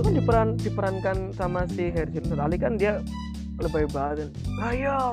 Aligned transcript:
itu 0.00 0.08
kan 0.08 0.16
diperan 0.16 0.48
diperankan 0.56 1.18
sama 1.36 1.68
si 1.68 1.92
Herjun 1.92 2.32
Ali 2.40 2.56
kan 2.56 2.80
dia 2.80 3.04
lebay 3.60 3.84
banget. 3.92 4.32
Ayo 4.64 5.12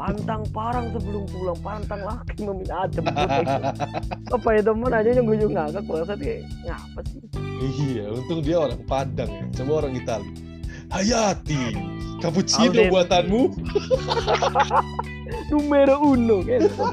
pantang 0.00 0.48
parang 0.48 0.88
sebelum 0.96 1.28
pulang 1.28 1.60
pantang 1.60 2.00
laki 2.00 2.40
meminta 2.40 2.88
adem. 2.88 3.04
Apa 4.40 4.48
ya 4.56 4.64
teman 4.64 4.96
aja 4.96 5.12
yang 5.12 5.28
gue 5.28 5.44
ngakak 5.44 5.84
bangsat 5.84 6.18
kayak 6.24 6.48
ngapa 6.64 7.00
sih? 7.04 7.20
Iya 7.60 8.16
untung 8.16 8.40
dia 8.40 8.56
orang 8.56 8.80
Padang 8.88 9.28
ya 9.28 9.44
coba 9.60 9.84
orang 9.84 10.00
Itali. 10.00 10.30
Hayati 10.88 11.76
cappuccino 12.24 12.80
Alden. 12.80 12.88
buatanmu. 12.88 13.42
Numero 15.52 16.00
uno 16.00 16.40
gitu 16.44 16.68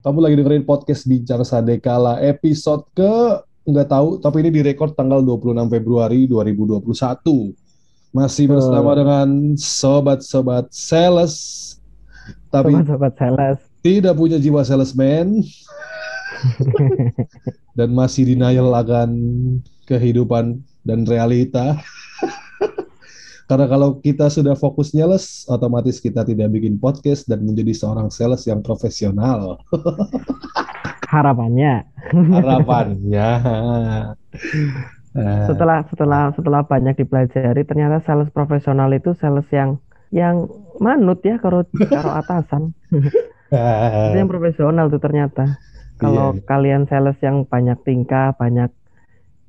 Kamu 0.00 0.16
lagi 0.16 0.32
dengerin 0.32 0.64
podcast 0.64 1.04
Bincang 1.04 1.44
Sadekala 1.44 2.24
episode 2.24 2.88
ke 2.96 3.44
nggak 3.68 3.84
tahu 3.92 4.16
tapi 4.16 4.40
ini 4.40 4.48
direkord 4.48 4.96
tanggal 4.96 5.20
26 5.20 5.68
Februari 5.68 6.24
2021. 6.24 6.80
Masih 8.08 8.48
bersama 8.48 8.96
dengan 8.96 9.28
sobat-sobat 9.60 10.72
sales 10.72 11.36
tapi 12.48 12.72
sobat-sobat 12.72 13.12
sales 13.12 13.60
tidak 13.84 14.16
punya 14.16 14.40
jiwa 14.40 14.64
salesman 14.64 15.44
dan 17.78 17.92
masih 17.92 18.24
denial 18.24 18.72
akan 18.72 19.12
kehidupan 19.84 20.64
dan 20.80 21.04
realita. 21.04 21.76
Karena 23.50 23.66
kalau 23.66 23.98
kita 23.98 24.30
sudah 24.30 24.54
fokus 24.54 24.94
nyales, 24.94 25.42
otomatis 25.50 25.98
kita 25.98 26.22
tidak 26.22 26.54
bikin 26.54 26.78
podcast 26.78 27.26
dan 27.26 27.42
menjadi 27.42 27.74
seorang 27.74 28.06
sales 28.06 28.46
yang 28.46 28.62
profesional. 28.62 29.58
harapannya 31.10 31.82
harapannya. 32.14 33.28
Setelah 35.50 35.82
setelah 35.90 36.30
setelah 36.30 36.62
banyak 36.62 36.94
dipelajari 37.02 37.66
ternyata 37.66 37.98
sales 38.06 38.30
profesional 38.30 38.86
itu 38.94 39.10
sales 39.18 39.42
yang 39.50 39.82
yang 40.14 40.46
manut 40.78 41.18
ya 41.26 41.34
kalau 41.42 41.66
karo 41.66 42.14
atasan 42.14 42.70
itu 44.06 44.14
yang 44.14 44.30
profesional 44.30 44.86
tuh 44.86 45.02
ternyata 45.02 45.58
kalau 45.98 46.38
Iya. 46.38 46.46
kalian 46.46 46.86
sales 46.86 47.18
yang 47.26 47.42
banyak 47.42 47.82
tingkah 47.82 48.38
banyak 48.38 48.70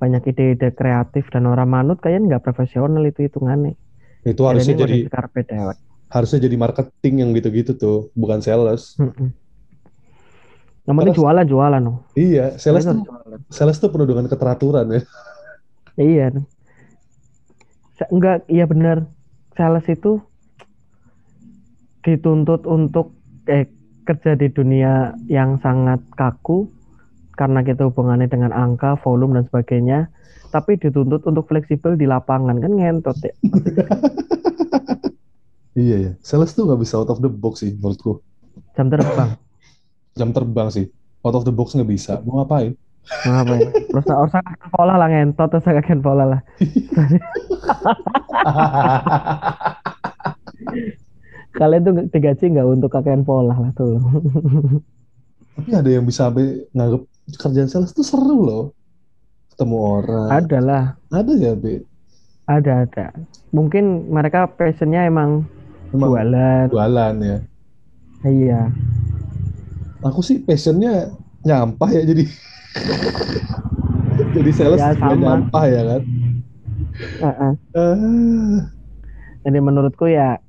banyak 0.02 0.22
ide-ide 0.34 0.74
kreatif 0.74 1.30
dan 1.30 1.46
orang 1.46 1.70
manut 1.70 2.02
kalian 2.02 2.26
nggak 2.26 2.42
profesional 2.42 3.06
itu 3.06 3.30
hitungannya 3.30 3.78
itu 4.22 4.42
harusnya 4.42 4.74
jadi 4.76 5.06
sekarpe 5.10 5.42
dewek. 5.42 5.76
harusnya 6.08 6.38
jadi 6.44 6.56
marketing 6.56 7.14
yang 7.24 7.30
gitu-gitu 7.32 7.72
tuh, 7.74 7.98
bukan 8.12 8.38
sales. 8.38 8.94
Mm-mm. 8.96 9.32
yang 10.82 10.94
penting 10.98 11.14
Terus- 11.14 11.22
jualan 11.22 11.46
jualan 11.46 11.82
loh 11.82 11.96
Iya, 12.12 12.58
sales 12.58 12.82
tuh 12.82 13.02
sales 13.48 13.78
tuh 13.78 13.88
penuh 13.88 14.06
dengan 14.06 14.26
keteraturan 14.26 14.86
ya. 14.90 15.00
iya 15.94 16.26
enggak 18.10 18.42
iya 18.50 18.66
benar 18.66 19.06
sales 19.54 19.86
itu 19.86 20.18
dituntut 22.02 22.66
untuk 22.66 23.14
eh, 23.46 23.70
kerja 24.02 24.34
di 24.34 24.50
dunia 24.50 25.14
yang 25.30 25.62
sangat 25.62 26.02
kaku 26.12 26.66
karena 27.32 27.62
kita 27.62 27.88
hubungannya 27.88 28.26
dengan 28.26 28.52
angka, 28.52 28.98
volume 29.00 29.40
dan 29.40 29.44
sebagainya. 29.48 30.11
Tapi 30.52 30.76
dituntut 30.76 31.24
untuk 31.24 31.48
fleksibel 31.48 31.96
di 31.96 32.04
lapangan 32.04 32.60
kan 32.60 32.72
ngentot 32.76 33.16
ya. 33.24 33.32
Iya 35.72 35.96
ya, 35.96 36.12
sales 36.20 36.52
tuh 36.52 36.68
nggak 36.68 36.84
bisa 36.84 37.00
out 37.00 37.08
of 37.08 37.24
the 37.24 37.32
box 37.32 37.64
sih 37.64 37.72
menurutku. 37.80 38.20
Jam 38.76 38.92
terbang. 38.92 39.40
Jam 40.20 40.28
terbang 40.36 40.68
sih, 40.68 40.92
out 41.24 41.32
of 41.32 41.48
the 41.48 41.54
box 41.54 41.72
nggak 41.72 41.88
bisa. 41.88 42.20
Mau 42.28 42.44
ngapain? 42.44 42.76
Apa 43.24 43.56
ya? 43.56 43.72
Terus 43.72 44.04
harus 44.04 44.36
kakek 44.36 44.68
pola 44.68 45.00
lah 45.00 45.08
ngentot 45.08 45.48
terus 45.48 45.64
kakek 45.64 46.04
pola 46.04 46.28
lah. 46.28 46.44
Kalian 51.56 51.80
tuh 51.88 52.04
digaji 52.12 52.44
nggak 52.52 52.68
untuk 52.68 52.92
kakek 52.92 53.24
pola 53.24 53.56
lah 53.56 53.72
tuh. 53.72 53.96
Tapi 55.56 55.72
ada 55.72 55.88
yang 55.88 56.04
bisa 56.04 56.28
sampai 56.28 56.68
nganggap 56.76 57.00
kerjaan 57.40 57.72
sales 57.72 57.96
tuh 57.96 58.04
seru 58.04 58.44
loh. 58.44 58.76
Ketemu 59.62 59.78
orang. 59.78 60.28
Ada 60.42 60.58
lah. 60.58 60.84
Ada 61.14 61.32
ya, 61.38 61.52
Be? 61.54 61.86
Ada 62.50 62.72
ada. 62.82 63.06
Mungkin 63.54 64.10
mereka 64.10 64.50
passionnya 64.50 65.06
emang 65.06 65.46
Emang 65.94 66.10
jualan. 66.10 66.66
jualan 66.66 67.14
ya. 67.22 67.38
Iya. 68.26 68.62
Aku 70.02 70.18
sih 70.18 70.42
passionnya 70.42 71.14
nyampah 71.46 71.94
ya 71.94 72.02
jadi 72.02 72.26
jadi 74.34 74.50
sales 74.50 74.82
Ya, 74.82 74.90
juga 74.98 75.14
sama. 75.14 75.22
nyampah 75.22 75.64
ya 75.70 75.82
kan. 75.86 76.02
Heeh. 77.22 77.52
Ah, 77.78 78.58
Jadi 79.46 79.58
menurutku 79.62 80.10
ya 80.10 80.42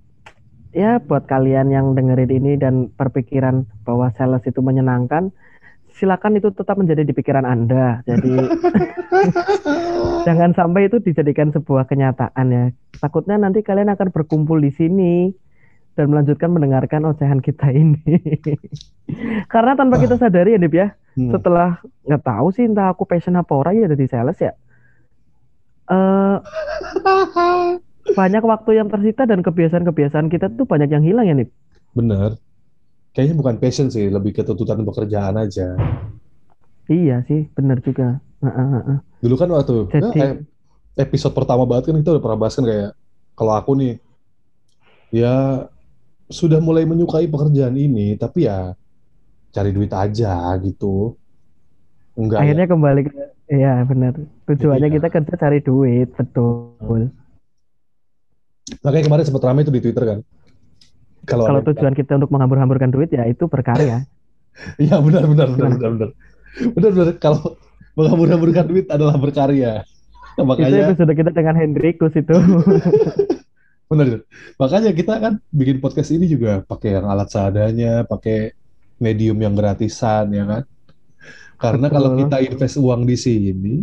ya 0.74 0.98
buat 0.98 1.30
kalian 1.30 1.70
yang 1.70 1.94
dengerin 1.94 2.34
ini 2.34 2.58
dan 2.58 2.90
berpikiran 2.98 3.70
bahwa 3.86 4.10
sales 4.18 4.42
itu 4.50 4.58
menyenangkan, 4.58 5.30
silakan 5.94 6.42
itu 6.42 6.50
tetap 6.50 6.76
menjadi 6.76 7.06
di 7.06 7.14
pikiran 7.14 7.46
Anda. 7.46 8.02
Jadi 8.10 8.34
jangan 10.28 10.52
sampai 10.58 10.90
itu 10.90 10.98
dijadikan 11.00 11.54
sebuah 11.54 11.86
kenyataan 11.86 12.48
ya. 12.50 12.66
Takutnya 12.98 13.38
nanti 13.38 13.62
kalian 13.62 13.94
akan 13.94 14.10
berkumpul 14.10 14.58
di 14.60 14.74
sini 14.74 15.30
dan 15.94 16.10
melanjutkan 16.10 16.50
mendengarkan 16.50 17.06
ocehan 17.06 17.40
kita 17.40 17.70
ini. 17.70 18.02
Karena 19.54 19.78
tanpa 19.78 20.02
kita 20.02 20.18
sadari 20.18 20.58
ya, 20.58 20.60
Dip 20.60 20.74
ya, 20.74 20.90
Hmm. 21.14 21.30
setelah 21.30 21.78
nggak 22.10 22.26
tahu 22.26 22.48
sih 22.50 22.66
entah 22.66 22.90
aku 22.90 23.06
passion 23.06 23.38
apa 23.38 23.54
orang 23.54 23.78
ya 23.78 23.88
jadi 23.94 24.06
sales 24.10 24.38
ya. 24.42 24.58
Eh 25.94 26.38
banyak 28.18 28.44
waktu 28.44 28.82
yang 28.82 28.90
tersita 28.90 29.30
dan 29.30 29.46
kebiasaan-kebiasaan 29.46 30.28
kita 30.34 30.50
tuh 30.58 30.66
banyak 30.66 30.90
yang 30.90 31.06
hilang 31.06 31.30
ya 31.30 31.38
nih. 31.38 31.50
Bener. 31.94 32.42
Kayaknya 33.14 33.36
bukan 33.38 33.56
passion 33.62 33.88
sih, 33.94 34.10
lebih 34.10 34.34
ke 34.34 34.42
tuntutan 34.42 34.82
pekerjaan 34.82 35.38
aja. 35.38 35.78
Iya 36.90 37.22
sih, 37.30 37.46
bener 37.54 37.78
juga. 37.86 38.18
Heeh, 38.42 38.68
heeh. 38.74 38.98
Dulu 39.22 39.36
kan 39.38 39.50
waktu 39.54 39.76
Jadi- 39.94 40.18
ya, 40.18 40.30
episode 40.98 41.38
pertama 41.38 41.64
banget 41.70 41.94
kan 41.94 42.02
kita 42.02 42.18
udah 42.18 42.24
pernah 42.26 42.40
bahas 42.42 42.58
kan 42.58 42.66
kayak 42.66 42.92
kalau 43.38 43.54
aku 43.54 43.72
nih 43.78 43.94
ya 45.14 45.66
sudah 46.30 46.58
mulai 46.58 46.90
menyukai 46.90 47.30
pekerjaan 47.30 47.78
ini, 47.78 48.18
tapi 48.18 48.50
ya 48.50 48.74
cari 49.54 49.70
duit 49.70 49.94
aja 49.94 50.58
gitu. 50.66 51.14
Enggak 52.18 52.42
ya. 52.42 52.50
Akhirnya 52.50 52.68
kembali 52.68 53.02
ke 53.06 53.12
Iya 53.54 53.84
bener. 53.86 54.18
Tujuannya 54.50 54.90
kita 54.90 55.08
kerja 55.14 55.34
cari 55.38 55.60
duit, 55.60 56.10
betul. 56.16 57.12
Makanya 58.82 59.04
kemarin 59.06 59.26
sempat 59.28 59.44
ramai 59.46 59.68
itu 59.68 59.70
di 59.70 59.84
Twitter 59.84 60.04
kan. 60.08 60.20
Kalau 61.24 61.48
Kalau 61.48 61.62
tujuan 61.72 61.94
kita 61.96 62.20
untuk 62.20 62.32
menghambur-hamburkan 62.36 62.92
duit 62.92 63.10
ya 63.12 63.24
itu 63.28 63.48
berkarya. 63.48 64.04
Iya 64.78 65.02
benar 65.02 65.26
benar 65.26 65.50
benar 65.50 65.70
benar 65.74 65.92
benar. 65.98 66.10
Benar 66.78 66.92
benar 66.94 67.08
kalau 67.18 67.58
menghambur-hamburkan 67.98 68.66
duit 68.70 68.86
adalah 68.90 69.18
berkarya. 69.18 69.82
Nah, 70.34 70.42
itu 70.42 70.50
makanya 70.50 70.90
episode 70.90 71.14
kita 71.14 71.30
dengan 71.30 71.54
Hendrikus 71.62 72.10
itu. 72.18 72.34
benar. 73.90 74.18
benar. 74.18 74.22
Makanya 74.58 74.90
kita 74.98 75.14
kan 75.22 75.38
bikin 75.54 75.78
podcast 75.78 76.10
ini 76.10 76.26
juga 76.26 76.66
pakai 76.66 76.98
yang 76.98 77.06
alat 77.06 77.30
seadanya, 77.30 78.02
pakai 78.02 78.58
medium 78.98 79.38
yang 79.38 79.54
gratisan 79.54 80.34
ya 80.34 80.42
kan. 80.50 80.64
Karena 81.62 81.86
Betul. 81.86 81.96
kalau 82.02 82.10
kita 82.18 82.38
invest 82.50 82.82
uang 82.82 83.06
di 83.06 83.14
sini 83.14 83.76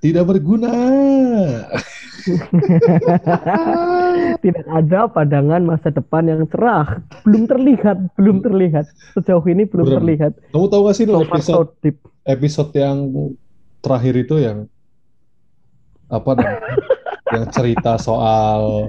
tidak 0.00 0.24
berguna. 0.24 0.72
Tidak 4.38 4.66
ada 4.66 5.06
pandangan 5.06 5.62
masa 5.62 5.88
depan 5.90 6.26
yang 6.26 6.42
cerah. 6.46 7.02
Belum 7.26 7.44
terlihat, 7.44 7.96
belum 8.14 8.40
terlihat. 8.40 8.86
Sejauh 9.12 9.42
ini 9.46 9.66
belum 9.66 9.84
Belum. 9.86 9.96
terlihat. 10.02 10.32
Kamu 10.50 10.66
tahu 10.68 10.80
gak 10.86 10.96
sih 10.96 11.04
So 11.04 11.22
episode 11.22 11.70
episode 12.24 12.70
yang 12.74 12.98
terakhir 13.80 14.14
itu 14.18 14.36
yang 14.38 14.58
apa 16.08 16.30
namanya? 16.34 16.60
yang 17.36 17.44
cerita 17.52 18.00
soal 18.00 18.88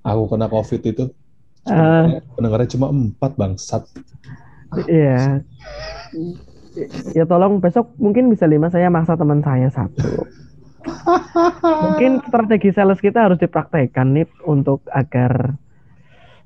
aku 0.00 0.22
kena 0.32 0.48
covid 0.48 0.82
itu 0.82 1.06
Ah. 1.66 2.22
pendengarnya 2.38 2.70
cuma 2.70 2.94
empat 2.94 3.34
bangsat 3.34 3.82
Iya. 4.86 5.42
Ya 7.10 7.24
tolong 7.26 7.58
besok 7.58 7.90
mungkin 7.98 8.30
bisa 8.30 8.46
lima 8.46 8.70
saya 8.70 8.86
maksa 8.86 9.18
teman 9.18 9.42
saya 9.42 9.66
satu. 9.66 10.26
Mungkin 11.66 12.22
strategi 12.26 12.70
sales 12.72 13.02
kita 13.02 13.26
harus 13.28 13.38
dipraktekkan 13.38 14.14
nih 14.14 14.26
untuk 14.46 14.86
agar 14.90 15.54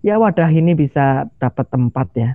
ya 0.01 0.17
wadah 0.17 0.49
ini 0.49 0.73
bisa 0.73 1.29
dapat 1.37 1.67
tempat 1.69 2.09
ya. 2.17 2.31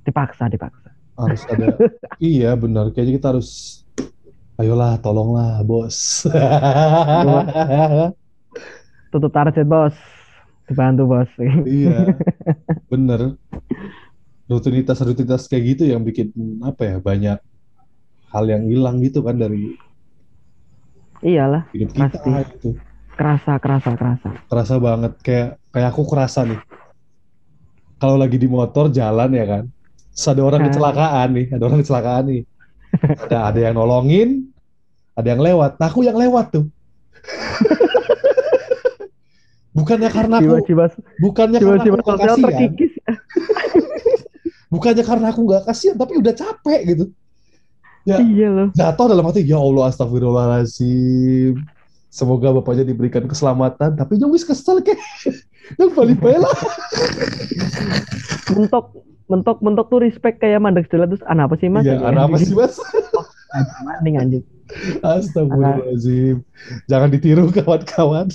Dipaksa, 0.00 0.48
dipaksa. 0.48 0.90
harus 1.20 1.44
ada 1.52 1.76
iya 2.32 2.56
benar 2.56 2.88
kayaknya 2.96 3.20
kita 3.20 3.26
harus 3.36 3.82
ayolah 4.56 4.96
tolonglah 5.04 5.60
bos 5.60 6.24
Tutup 9.12 9.28
target 9.28 9.68
bos. 9.68 9.92
Dibantu 10.64 11.02
bos. 11.04 11.28
iya 11.68 12.16
bener 12.92 13.36
rutinitas-rutinitas 14.48 15.46
kayak 15.46 15.64
gitu 15.76 15.92
yang 15.92 16.02
bikin 16.02 16.32
apa 16.64 16.82
ya 16.82 16.96
banyak 16.98 17.38
hal 18.32 18.44
yang 18.46 18.64
hilang 18.66 18.98
gitu 19.04 19.20
kan 19.20 19.36
dari 19.38 19.76
Iyalah, 21.20 21.68
hidup 21.76 21.92
kita 21.92 22.16
Pasti. 22.16 22.30
gitu. 22.56 22.70
kerasa, 23.12 23.60
kerasa, 23.60 23.92
kerasa. 23.92 24.28
Kerasa 24.48 24.74
banget 24.80 25.12
kayak 25.20 25.60
kayak 25.68 25.92
aku 25.92 26.08
kerasa 26.08 26.48
nih. 26.48 26.56
Kalau 28.00 28.16
lagi 28.16 28.40
di 28.40 28.48
motor 28.48 28.88
jalan 28.88 29.28
ya 29.36 29.44
kan. 29.44 29.64
Terus 30.16 30.26
ada 30.32 30.40
orang 30.40 30.60
Ah. 30.64 30.66
kecelakaan 30.72 31.28
nih, 31.36 31.46
ada 31.52 31.62
orang 31.68 31.80
kecelakaan 31.84 32.24
nih. 32.32 32.42
Ada 33.28 33.36
ada 33.52 33.60
yang 33.60 33.76
nolongin, 33.76 34.48
ada 35.12 35.28
yang 35.28 35.44
lewat. 35.44 35.76
Nah, 35.76 35.92
aku 35.92 36.00
yang 36.08 36.16
lewat 36.16 36.56
tuh. 36.56 36.64
bukannya 39.76 40.08
karena 40.08 40.40
aku 40.40 40.44
Jiwa-jiwa 40.48 40.84
bukannya 41.20 41.58
karena 41.60 41.82
aku 41.84 41.92
nggak 41.92 42.08
sosial 42.08 42.36
kasihan, 42.40 42.48
terkikis. 42.48 42.92
bukannya 44.72 45.04
karena 45.04 45.26
aku 45.28 45.40
nggak 45.44 45.62
kasihan, 45.68 45.96
tapi 46.00 46.12
udah 46.16 46.32
capek 46.32 46.80
gitu. 46.88 47.04
Ya, 48.02 48.16
Iya 48.16 48.48
loh. 48.48 48.68
jatuh 48.72 49.06
dalam 49.06 49.28
hati 49.28 49.44
ya 49.44 49.60
Allah 49.60 49.92
astagfirullahaladzim. 49.92 51.60
Semoga 52.10 52.50
bapaknya 52.50 52.82
diberikan 52.82 53.22
keselamatan 53.24 53.94
tapi 53.94 54.18
nyawis 54.18 54.42
kesel 54.42 54.80
kayak 54.82 54.98
yang 55.78 55.92
balik 55.98 56.18
bae 56.18 56.40
lah. 56.40 56.50
Mentok 58.50 58.98
mentok 59.30 59.62
mentok 59.62 59.86
tuh 59.86 60.02
respect 60.02 60.42
kayak 60.42 60.58
mandek 60.58 60.90
jalan 60.90 61.06
terus 61.06 61.22
anak 61.22 61.46
apa 61.46 61.56
sih 61.62 61.70
mas? 61.70 61.86
iya 61.86 62.02
ada 62.02 62.26
apa 62.26 62.34
sih 62.34 62.50
mas? 62.50 62.74
Mending 63.86 64.16
anjing. 64.18 64.44
astagfirullahaladzim. 65.06 66.42
Jangan 66.90 67.08
ditiru 67.14 67.46
kawan-kawan. 67.52 68.26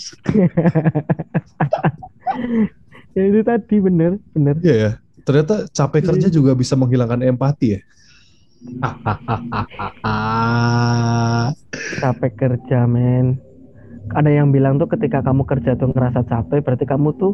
Ya, 3.15 3.23
itu 3.27 3.41
tadi 3.44 3.75
bener 3.79 4.19
bener. 4.31 4.56
iya 4.59 4.75
ya. 4.75 4.91
Ternyata 5.25 5.65
capek 5.73 6.01
kerja 6.13 6.27
juga 6.29 6.53
bisa 6.53 6.77
menghilangkan 6.77 7.25
empati 7.25 7.75
ya 7.75 7.81
Capek 11.95 12.31
kerja 12.35 12.85
men. 12.85 13.39
Ada 14.13 14.29
yang 14.29 14.53
bilang 14.53 14.77
tuh 14.77 14.88
ketika 14.88 15.21
kamu 15.21 15.44
kerja 15.44 15.73
tuh 15.73 15.89
ngerasa 15.89 16.21
capek 16.23 16.62
berarti 16.62 16.85
kamu 16.85 17.09
tuh 17.17 17.33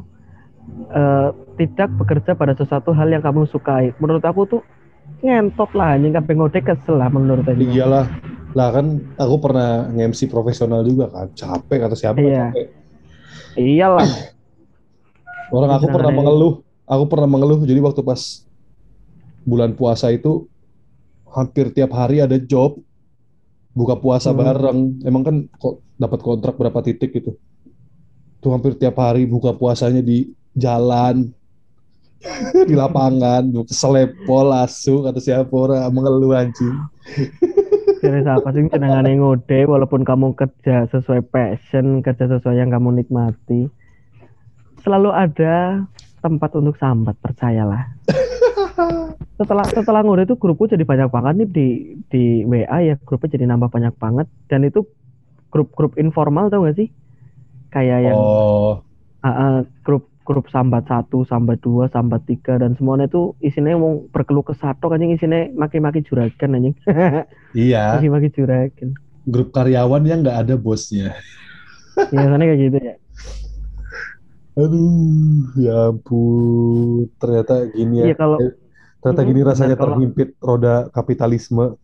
eh, 0.89 1.29
tidak 1.59 1.89
bekerja 1.99 2.31
pada 2.33 2.55
sesuatu 2.55 2.91
hal 2.91 3.09
yang 3.09 3.21
kamu 3.21 3.45
sukai. 3.45 3.91
Menurut 3.99 4.23
aku 4.23 4.41
tuh 4.47 4.61
ngentot 5.21 5.69
lah 5.75 5.93
anjing 5.93 6.15
kabeh 6.15 6.33
ngode 6.33 6.59
kesel 6.63 6.97
lah 6.97 7.11
menurut 7.11 7.43
aku. 7.43 7.59
iyalah 7.59 8.07
lah 8.51 8.67
kan 8.73 8.99
aku 9.15 9.35
pernah 9.37 9.85
nge-MC 9.87 10.27
profesional 10.27 10.81
juga 10.81 11.07
kan 11.07 11.27
capek 11.31 11.77
kata 11.77 11.95
siapa 11.95 12.17
Iya. 12.19 12.49
capek 12.49 12.65
Iyalah. 13.51 14.07
Orang 15.51 15.69
aku 15.69 15.85
Bisa 15.85 15.93
pernah 15.93 16.07
ada- 16.07 16.19
mengeluh, 16.23 16.53
aku 16.87 17.03
pernah 17.05 17.27
mengeluh. 17.27 17.59
Jadi 17.61 17.79
waktu 17.83 17.99
pas 17.99 18.47
bulan 19.43 19.75
puasa 19.75 20.07
itu 20.07 20.47
hampir 21.31 21.71
tiap 21.71 21.91
hari 21.95 22.19
ada 22.19 22.35
job 22.37 22.79
buka 23.71 23.95
puasa 23.97 24.31
Hmm. 24.31 24.39
bareng. 24.39 24.79
Emang 25.03 25.23
kan 25.23 25.35
kok 25.57 25.79
dapat 25.95 26.19
kontrak 26.19 26.55
berapa 26.59 26.79
titik 26.83 27.15
gitu. 27.15 27.35
Tuh 28.41 28.51
hampir 28.51 28.75
tiap 28.75 28.97
hari 28.97 29.29
buka 29.29 29.53
puasanya 29.53 30.01
di 30.01 30.33
jalan, 30.57 31.29
di 32.69 32.73
lapangan, 32.73 33.47
selepol, 33.69 34.49
asu, 34.53 35.05
kata 35.05 35.21
siapa 35.21 35.53
orang 35.53 35.89
mengeluh 35.93 36.33
anjing. 36.37 36.73
Dari 38.01 38.25
siapa 38.25 38.49
sih 38.49 38.65
jenengane 38.65 39.13
ngode 39.21 39.69
walaupun 39.69 40.01
kamu 40.01 40.33
kerja 40.33 40.89
sesuai 40.89 41.21
passion, 41.29 42.01
kerja 42.01 42.25
sesuai 42.25 42.57
yang 42.57 42.73
kamu 42.73 42.97
nikmati. 43.05 43.69
Selalu 44.81 45.13
ada 45.13 45.85
tempat 46.17 46.49
untuk 46.57 46.73
sambat, 46.81 47.13
percayalah. 47.21 47.93
Setelah 49.41 49.65
setelah 49.65 50.01
ngode 50.05 50.29
itu 50.29 50.35
grupku 50.37 50.69
jadi 50.69 50.85
banyak 50.85 51.09
banget 51.09 51.33
nih 51.41 51.49
di 51.49 51.67
di 52.13 52.23
WA 52.45 52.77
ya, 52.85 52.95
grupnya 53.01 53.33
jadi 53.33 53.45
nambah 53.49 53.69
banyak 53.73 53.93
banget 53.97 54.27
dan 54.47 54.61
itu 54.67 54.85
grup-grup 55.51 55.97
informal 55.97 56.47
tau 56.47 56.63
gak 56.63 56.77
sih? 56.77 56.87
Kayak 57.71 58.11
yang 58.11 58.17
Oh, 58.17 58.83
ah, 59.23 59.27
ah, 59.27 59.57
grup 59.83 60.07
grup 60.21 60.47
sambat 60.53 60.85
satu, 60.87 61.25
sambat 61.25 61.59
dua, 61.59 61.89
sambat 61.89 62.23
tiga 62.29 62.55
dan 62.61 62.77
semuanya 62.77 63.09
itu 63.09 63.33
isinya 63.41 63.75
mau 63.75 64.05
berkeluh 64.13 64.45
tok 64.45 64.93
anjing 64.93 65.11
isinya 65.17 65.49
maki-maki 65.57 66.05
juragan 66.05 66.55
anjing. 66.55 66.75
iya, 67.57 67.97
Maki-maki 67.97 68.29
juragan. 68.31 68.93
grup 69.25 69.53
karyawan 69.53 70.01
yang 70.05 70.21
nggak 70.25 70.47
ada 70.47 70.55
bosnya. 70.57 71.13
Biasanya 71.97 72.45
kayak 72.45 72.59
gitu 72.61 72.77
ya. 72.79 72.95
Aduh, 74.51 75.47
ya 75.55 75.93
ampun. 75.93 77.07
Ternyata 77.15 77.71
gini 77.71 78.03
ya. 78.03 78.05
Iya 78.11 78.15
kalau 78.19 78.37
Ternyata 79.01 79.21
gini 79.25 79.41
rasanya 79.41 79.75
kalau- 79.75 79.97
terhimpit 79.97 80.37
roda 80.37 80.87
kapitalisme. 80.89 81.65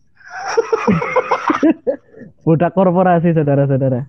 budak 2.46 2.72
korporasi 2.72 3.36
saudara-saudara. 3.36 4.08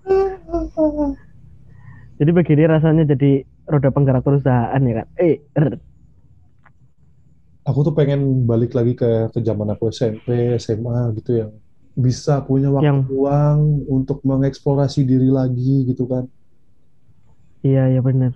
Jadi 2.15 2.31
begini 2.31 2.63
rasanya 2.63 3.03
jadi 3.05 3.43
roda 3.65 3.89
penggerak 3.89 4.23
perusahaan 4.23 4.79
ya 4.79 4.93
kan. 5.03 5.07
Eh, 5.17 5.43
er, 5.53 5.75
Aku 7.65 7.83
tuh 7.83 7.93
pengen 7.93 8.47
balik 8.47 8.73
lagi 8.73 8.95
ke 8.95 9.29
ke 9.29 9.39
zaman 9.41 9.69
aku 9.69 9.89
SMP, 9.89 10.57
SMA 10.57 11.13
gitu 11.13 11.37
yang 11.37 11.51
bisa 11.93 12.39
punya 12.39 12.71
waktu 12.71 12.87
Yang- 12.87 13.05
luang 13.11 13.59
untuk 13.85 14.23
mengeksplorasi 14.23 15.03
diri 15.03 15.27
lagi 15.27 15.83
gitu 15.85 16.05
kan. 16.05 16.25
iya 17.59 17.91
ya 17.91 17.99
benar. 17.99 18.31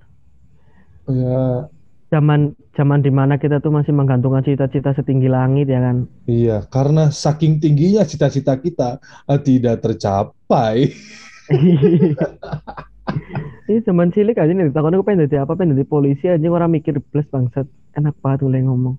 Ya, 1.07 1.71
Zaman 2.13 2.53
zaman 2.77 3.01
di 3.01 3.09
mana 3.09 3.41
kita 3.41 3.57
tuh 3.57 3.73
masih 3.73 3.89
menggantungkan 3.89 4.45
cita-cita 4.45 4.93
setinggi 4.93 5.25
langit 5.25 5.65
ya 5.65 5.81
kan. 5.81 6.05
iya, 6.29 6.61
karena 6.69 7.09
saking 7.09 7.57
tingginya 7.57 8.05
cita-cita 8.05 8.53
kita 8.53 9.01
eh, 9.25 9.39
tidak 9.41 9.81
tercapai. 9.81 10.93
Ini 13.63 13.79
zaman 13.81 14.13
cilik 14.13 14.37
aja 14.37 14.51
nih, 14.51 14.69
takutnya 14.69 14.99
aku 14.99 15.07
pengen 15.07 15.25
jadi 15.25 15.41
apa, 15.47 15.57
pengen 15.57 15.73
jadi 15.73 15.87
polisi 15.87 16.25
aja 16.29 16.47
orang 16.51 16.69
mikir 16.69 17.01
plus 17.09 17.25
bangsat. 17.33 17.65
Enak 17.97 18.13
banget 18.21 18.45
mulai 18.45 18.61
ngomong. 18.61 18.95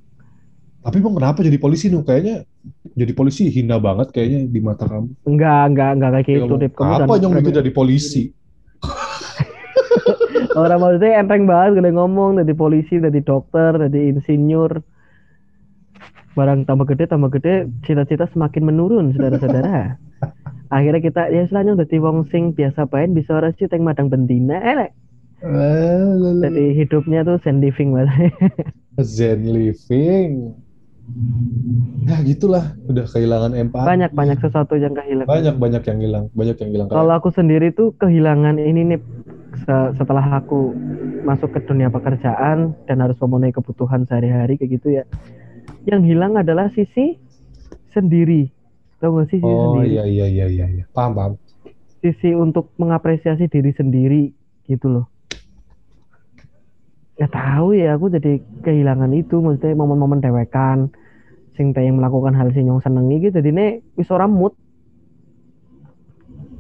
Tapi 0.85 1.01
emang 1.01 1.17
kenapa 1.17 1.41
jadi 1.41 1.57
polisi 1.57 1.89
nu? 1.89 2.05
Kayaknya 2.05 2.45
jadi 2.93 3.13
polisi 3.17 3.49
hina 3.49 3.81
banget 3.81 4.13
kayaknya 4.13 4.45
di 4.45 4.61
mata 4.61 4.85
kamu. 4.85 5.09
Enggak, 5.25 5.63
enggak, 5.73 5.91
enggak 5.97 6.11
kayak 6.13 6.29
Ya, 6.29 6.45
gitu. 6.45 6.55
Kamu 6.77 6.93
apa 7.09 7.15
nyong 7.21 7.35
itu 7.41 7.51
jadi 7.53 7.71
polisi? 7.73 8.23
Orang 10.55 10.79
maksudnya 10.81 11.19
enteng 11.19 11.51
banget 11.51 11.83
gede 11.83 11.91
ngomong 11.95 12.39
jadi 12.39 12.55
polisi, 12.55 13.03
jadi 13.03 13.21
dokter, 13.21 13.75
jadi 13.91 14.15
insinyur. 14.15 14.81
Barang 16.35 16.67
tambah 16.67 16.87
gede, 16.91 17.11
tambah 17.11 17.31
gede, 17.31 17.71
cita-cita 17.87 18.27
semakin 18.31 18.63
menurun, 18.67 19.15
saudara-saudara. 19.15 19.99
Akhirnya 20.75 21.03
kita 21.03 21.23
ya 21.31 21.47
selanjutnya 21.47 21.87
jadi 21.87 21.97
wong 22.03 22.27
sing 22.35 22.51
biasa 22.55 22.91
bain 22.91 23.15
bisa 23.15 23.39
ora 23.39 23.55
sih 23.55 23.71
teng 23.71 23.87
madang 23.87 24.11
bendina 24.11 24.59
elek. 24.59 24.91
Jadi 26.41 26.65
hidupnya 26.75 27.23
tuh 27.23 27.37
zen 27.45 27.61
living 27.61 27.93
banget. 27.93 28.33
Zen 29.03 29.45
living. 29.45 30.55
Ya 32.09 32.17
gitulah, 32.25 32.73
udah 32.89 33.05
kehilangan 33.05 33.53
empati. 33.53 33.85
banyak 33.85 34.11
banyak 34.17 34.39
sesuatu 34.41 34.73
yang 34.81 34.97
kehilangan. 34.97 35.29
banyak 35.29 35.55
banyak 35.61 35.83
yang 35.85 35.99
hilang, 36.01 36.25
banyak 36.33 36.57
yang 36.57 36.71
hilang. 36.73 36.89
Kalau 36.89 37.13
aku 37.13 37.29
sendiri 37.29 37.77
tuh 37.77 37.93
kehilangan 38.01 38.57
ini 38.57 38.97
nih 38.97 39.01
setelah 39.95 40.43
aku 40.43 40.75
masuk 41.23 41.55
ke 41.55 41.61
dunia 41.65 41.89
pekerjaan 41.89 42.75
dan 42.85 42.97
harus 42.99 43.15
memenuhi 43.23 43.55
kebutuhan 43.55 44.05
sehari-hari 44.05 44.59
kayak 44.59 44.71
gitu 44.81 44.89
ya. 45.01 45.05
Yang 45.87 46.15
hilang 46.15 46.35
adalah 46.35 46.69
sisi 46.75 47.17
sendiri. 47.95 48.51
Tahu 48.99 49.23
gak 49.23 49.29
sih 49.31 49.39
sisi 49.39 49.47
Oh 49.47 49.79
sendiri? 49.79 49.95
iya 49.95 50.05
iya 50.05 50.27
iya 50.27 50.47
iya, 50.49 50.67
iya. 50.67 50.85
paham 50.91 51.13
paham. 51.15 51.33
Sisi 52.01 52.35
untuk 52.35 52.75
mengapresiasi 52.77 53.49
diri 53.49 53.73
sendiri 53.73 54.33
gitu 54.67 54.91
loh. 54.91 55.07
Ya 57.15 57.31
tahu 57.31 57.79
ya 57.79 57.95
aku 57.95 58.11
jadi 58.11 58.43
kehilangan 58.67 59.15
itu 59.15 59.39
maksudnya 59.39 59.79
momen-momen 59.79 60.19
dewekan 60.19 60.91
sing 61.55 61.71
yang 61.71 62.03
melakukan 62.03 62.35
hal 62.35 62.51
sing 62.51 62.67
nyong 62.67 62.83
senengi 62.83 63.31
gitu 63.31 63.39
jadi 63.39 63.51
nih 63.55 63.71
wis 63.95 64.11
ora 64.11 64.27
mood 64.27 64.59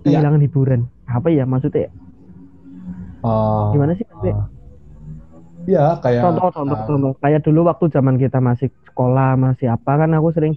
Iya. 0.04 0.20
kehilangan 0.20 0.40
hiburan 0.44 0.80
apa 1.08 1.32
ya 1.32 1.48
maksudnya 1.48 1.88
Ah, 3.24 3.72
gimana 3.72 3.92
sih 3.98 4.06
ah. 4.32 4.46
Ya 5.64 5.96
kayak 6.04 6.22
contoh 6.22 6.48
contoh 6.56 6.76
ah, 6.76 6.86
contoh. 6.88 7.12
Kayak 7.22 7.40
dulu 7.46 7.60
waktu 7.70 7.84
zaman 7.96 8.16
kita 8.22 8.38
masih 8.48 8.68
sekolah 8.88 9.28
masih 9.44 9.66
apa 9.76 9.90
kan 10.00 10.10
aku 10.18 10.28
sering 10.36 10.54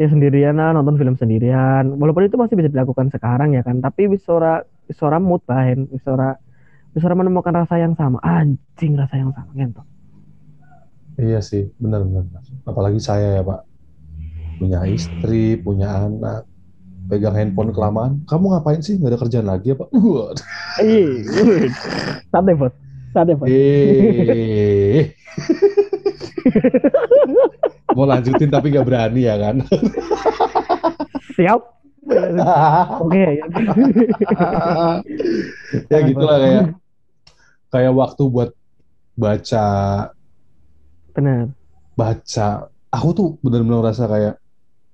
ya 0.00 0.06
sendirian 0.12 0.54
lah 0.60 0.70
nonton 0.76 0.96
film 1.00 1.14
sendirian. 1.22 1.84
Walaupun 2.00 2.26
itu 2.28 2.36
masih 2.42 2.54
bisa 2.58 2.70
dilakukan 2.74 3.08
sekarang 3.14 3.48
ya 3.56 3.62
kan 3.66 3.76
tapi 3.86 4.02
wis 4.12 4.24
ora 4.30 5.18
mood 5.22 5.42
bahen 5.50 5.86
wis 5.94 6.04
ora 6.10 6.34
wis 6.94 7.02
ora 7.06 7.14
menemukan 7.20 7.54
rasa 7.60 7.76
yang 7.84 7.94
sama. 8.00 8.18
Anjing 8.24 8.92
rasa 9.00 9.14
yang 9.22 9.32
sama 9.36 9.50
gitu 9.56 9.82
Iya 11.22 11.38
sih, 11.50 11.62
benar. 11.82 12.00
benar. 12.04 12.24
Apalagi 12.70 13.00
saya 13.08 13.26
ya 13.36 13.42
Pak, 13.50 13.58
punya 14.58 14.78
istri, 14.96 15.36
punya 15.64 15.86
anak, 16.04 16.40
pegang 17.06 17.34
handphone 17.38 17.70
kelamaan. 17.72 18.22
Kamu 18.26 18.52
ngapain 18.52 18.82
sih? 18.82 18.98
Nggak 18.98 19.16
ada 19.16 19.20
kerjaan 19.22 19.48
lagi? 19.48 19.72
Wah, 19.74 20.34
iya 20.82 21.24
santai 22.30 22.54
bos 22.54 22.74
santai 23.16 23.34
bos 23.38 23.48
mau 27.96 28.04
lanjutin 28.04 28.52
tapi 28.52 28.76
gak 28.76 28.84
berani 28.86 29.24
ya 29.24 29.40
kan? 29.40 29.56
Siap. 31.32 31.60
Oke. 33.02 33.24
ya 35.90 35.98
gitulah 36.06 36.38
kayak 36.38 36.64
kayak 37.72 37.92
waktu 37.96 38.22
buat 38.30 38.50
baca 39.16 39.66
Benar. 41.16 41.50
baca 41.98 42.70
aku 42.92 43.08
tuh 43.16 43.28
benar-benar 43.42 43.90
rasa 43.90 44.06
kayak 44.06 44.34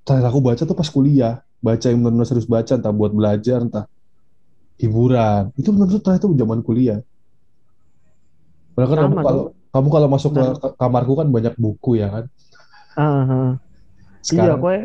terakhir 0.06 0.26
aku 0.30 0.40
baca 0.40 0.62
tuh 0.64 0.78
pas 0.78 0.88
kuliah 0.88 1.44
baca 1.62 1.86
yang 1.86 2.02
benar-benar 2.02 2.26
serius 2.26 2.50
baca 2.50 2.74
entah 2.74 2.90
buat 2.90 3.14
belajar 3.14 3.62
entah 3.62 3.86
hiburan. 4.82 5.54
Itu 5.54 5.70
benar-benar 5.70 6.02
terakhir 6.02 6.26
tuh 6.26 6.34
zaman 6.34 6.60
kuliah. 6.66 6.98
Padahal 8.74 8.90
kan 8.90 8.98
kamu 8.98 9.16
kalau 9.22 9.44
kamu 9.72 9.88
kalau 9.88 10.08
masuk 10.10 10.30
ke 10.34 10.42
kamarku 10.76 11.14
kan 11.14 11.28
banyak 11.30 11.54
buku 11.54 12.02
ya 12.02 12.10
kan? 12.10 12.24
Ah, 12.98 13.06
ah. 13.06 13.50
Iya, 14.26 14.26
sekarang 14.26 14.58
gue 14.58 14.76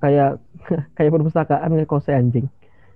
kayak 0.00 0.30
kayak 0.96 1.10
perpustakaan 1.10 1.74
kayak 1.74 1.90
kose 1.90 2.14
anjing. 2.14 2.46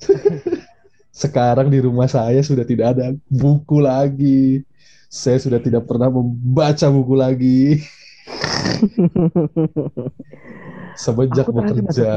sekarang 1.11 1.69
di 1.69 1.83
rumah 1.83 2.07
saya 2.07 2.39
sudah 2.41 2.63
tidak 2.63 2.95
ada 2.97 3.13
buku 3.27 3.83
lagi. 3.83 4.63
Saya 5.11 5.43
sudah 5.43 5.59
tidak 5.59 5.91
pernah 5.91 6.07
membaca 6.07 6.87
buku 6.87 7.15
lagi. 7.19 7.83
Semenjak 11.03 11.51
bekerja 11.51 12.15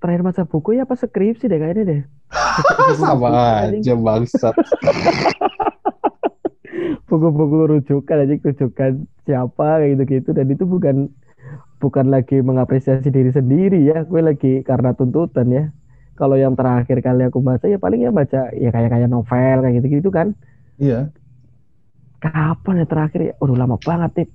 Terakhir 0.00 0.22
baca 0.24 0.42
buku 0.48 0.80
ya 0.80 0.88
apa 0.88 0.96
skripsi 0.96 1.46
deh 1.46 1.60
kayaknya 1.60 1.84
deh. 1.84 2.00
sama 3.00 3.68
aja 3.68 3.94
bangsat 3.94 4.56
Buku-buku 7.10 7.76
rujukan 7.76 8.16
aja 8.22 8.34
rujukan 8.38 8.92
siapa 9.26 9.82
kayak 9.82 9.98
gitu-gitu 9.98 10.30
dan 10.32 10.46
itu 10.48 10.64
bukan 10.64 11.10
bukan 11.82 12.06
lagi 12.08 12.40
mengapresiasi 12.40 13.12
diri 13.12 13.30
sendiri 13.34 13.84
ya. 13.84 14.08
Gue 14.08 14.24
lagi 14.24 14.64
karena 14.64 14.96
tuntutan 14.96 15.48
ya. 15.52 15.64
Kalau 16.16 16.36
yang 16.36 16.56
terakhir 16.56 17.00
kali 17.00 17.28
aku 17.28 17.40
baca 17.40 17.64
ya 17.68 17.80
paling 17.80 18.04
ya 18.04 18.12
baca 18.12 18.52
ya 18.56 18.68
kayak 18.72 18.90
kayak 18.92 19.08
novel 19.08 19.56
kayak 19.64 19.74
gitu-gitu 19.80 20.08
kan. 20.12 20.36
iya 20.80 21.12
Kapan 22.20 22.84
ya 22.84 22.86
terakhir 22.88 23.20
ya? 23.20 23.32
Udah 23.40 23.56
lama 23.56 23.76
banget 23.80 24.24
nih. 24.24 24.28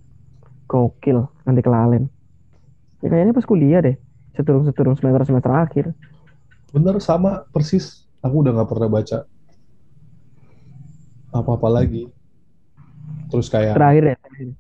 Gokil, 0.66 1.30
nanti 1.46 1.62
kelalen. 1.62 2.10
Ya 3.06 3.14
kayaknya 3.14 3.38
pas 3.38 3.46
kuliah 3.46 3.86
deh. 3.86 3.96
Seturung-seturung 4.36 4.96
semester-semester 4.96 5.52
akhir. 5.52 5.86
bener 6.70 7.00
sama 7.00 7.48
persis 7.50 8.04
aku 8.20 8.44
udah 8.44 8.52
nggak 8.52 8.68
pernah 8.68 8.90
baca 8.92 9.24
apa-apa 11.32 11.68
lagi 11.72 12.12
terus 13.32 13.48
kayak 13.48 13.76
Terakhir 13.76 14.04
ya. 14.12 14.16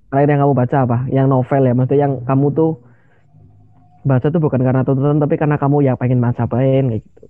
Terakhir 0.10 0.28
yang 0.32 0.40
kamu 0.42 0.54
baca 0.56 0.78
apa? 0.84 0.98
Yang 1.08 1.28
novel 1.28 1.62
ya. 1.62 1.74
Maksudnya 1.76 2.00
yang 2.02 2.14
kamu 2.24 2.48
tuh 2.52 2.72
baca 4.02 4.28
tuh 4.30 4.38
bukan 4.40 4.62
karena 4.62 4.82
tuntutan 4.86 5.18
tapi 5.18 5.36
karena 5.36 5.58
kamu 5.58 5.82
ya 5.82 5.94
pengen 5.98 6.22
macapain 6.22 6.86
kayak 6.88 7.02
gitu. 7.02 7.24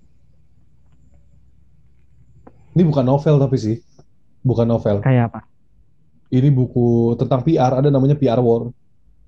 ini 2.76 2.82
bukan 2.84 3.04
novel 3.08 3.40
tapi 3.40 3.56
sih 3.56 3.76
bukan 4.44 4.68
novel 4.68 5.00
Kayak 5.00 5.32
apa? 5.32 5.40
ini 6.28 6.52
buku 6.52 7.16
tentang 7.16 7.40
PR 7.40 7.80
ada 7.80 7.88
namanya 7.88 8.12
PR 8.12 8.36
War 8.38 8.68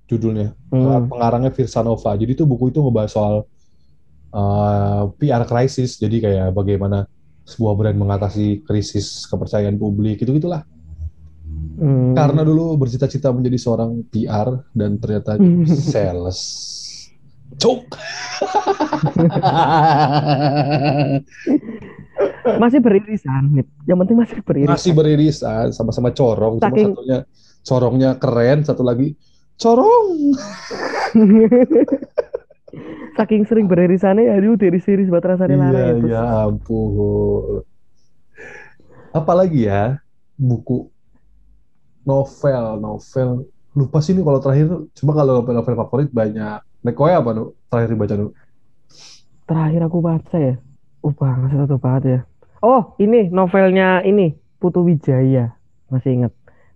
judulnya 0.08 0.56
Hmm. 0.68 1.06
pengarangnya 1.06 1.48
Virsanova 1.50 2.12
jadi 2.12 2.34
tuh 2.34 2.44
buku 2.44 2.68
itu 2.68 2.78
ngebahas 2.78 3.08
soal 3.08 3.34
uh, 4.30 5.02
PR 5.14 5.42
krisis 5.44 5.96
jadi 5.96 6.16
kayak 6.18 6.46
bagaimana 6.50 7.04
sebuah 7.44 7.72
brand 7.74 7.96
mengatasi 7.96 8.62
krisis 8.62 9.24
kepercayaan 9.24 9.74
publik 9.74 10.18
itu 10.18 10.32
gitulah 10.32 10.62
Hmm. 11.74 12.10
karena 12.10 12.40
dulu 12.40 12.74
bercita-cita 12.76 13.30
menjadi 13.30 13.56
seorang 13.56 14.02
PR 14.04 14.60
dan 14.72 14.96
ternyata 14.96 15.34
Hmm. 15.34 15.64
sales 15.64 16.38
cuk 17.54 17.88
masih 22.58 22.78
beririsan. 22.80 23.42
Yang 23.84 23.96
penting 23.96 24.16
masih 24.18 24.36
beririsan. 24.42 24.70
masih 24.70 24.90
beririsan 24.92 25.64
sama-sama 25.70 26.08
corong 26.10 26.58
cuma 26.58 26.64
Saking- 26.66 26.88
satunya 26.92 27.18
corongnya 27.62 28.10
keren 28.16 28.58
satu 28.64 28.82
lagi 28.82 29.14
corong 29.58 30.08
Saking 33.18 33.42
sering 33.50 33.66
beririsannya 33.66 34.30
ya 34.30 34.38
aduh 34.38 34.54
tiris-tiris 34.54 35.10
buat 35.10 35.24
rasanya 35.24 35.58
iya 35.58 35.58
lara 35.58 35.78
ya. 35.78 35.92
Terus 35.98 36.10
ya 36.14 36.24
ampun 36.46 37.66
apalagi 39.10 39.66
ya 39.66 39.98
buku 40.38 40.86
novel 42.06 42.78
novel 42.78 43.28
lupa 43.74 43.98
sih 43.98 44.14
nih 44.14 44.22
kalau 44.22 44.38
terakhir 44.38 44.66
cuma 44.94 45.12
kalau 45.16 45.42
novel, 45.42 45.54
novel 45.58 45.74
favorit 45.74 46.08
banyak 46.14 46.62
Nekoe 46.86 47.10
apa 47.10 47.30
nu 47.34 47.58
terakhir 47.66 47.90
dibaca 47.90 48.14
nu 48.14 48.30
terakhir 49.48 49.80
aku 49.88 49.98
baca 50.04 50.36
ya. 50.36 50.54
Oh 51.02 51.10
banget 51.14 51.56
satu 51.56 51.80
banget 51.80 52.02
ya. 52.04 52.20
Oh 52.62 52.94
ini 53.00 53.32
novelnya 53.32 54.04
ini 54.04 54.36
Putu 54.60 54.84
Wijaya. 54.84 55.56
Masih 55.88 56.22
ingat. 56.22 56.32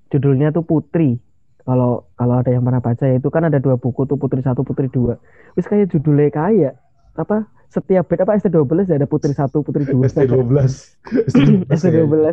Judulnya 0.09 0.51
tuh 0.51 0.65
Putri. 0.65 1.21
Kalau 1.63 2.11
kalau 2.19 2.35
ada 2.43 2.51
yang 2.51 2.67
pernah 2.67 2.83
baca 2.83 3.05
ya 3.07 3.17
itu 3.23 3.29
kan 3.31 3.47
ada 3.47 3.63
dua 3.63 3.79
buku 3.79 4.03
tuh 4.07 4.19
Putri 4.19 4.43
satu 4.43 4.67
Putri 4.67 4.91
dua. 4.91 5.19
Wis 5.55 5.71
kayak 5.71 5.95
judulnya 5.95 6.35
kayak 6.35 6.75
apa 7.15 7.47
setiap 7.71 8.09
bed 8.09 8.25
apa 8.25 8.37
ST12 8.37 8.91
ya 8.91 8.97
ada 8.99 9.09
Putri 9.09 9.33
satu 9.33 9.63
Putri 9.63 9.87
dua. 9.87 10.11
ST12 10.11 10.51
ST12 11.31 11.71
ST12. 11.71 12.27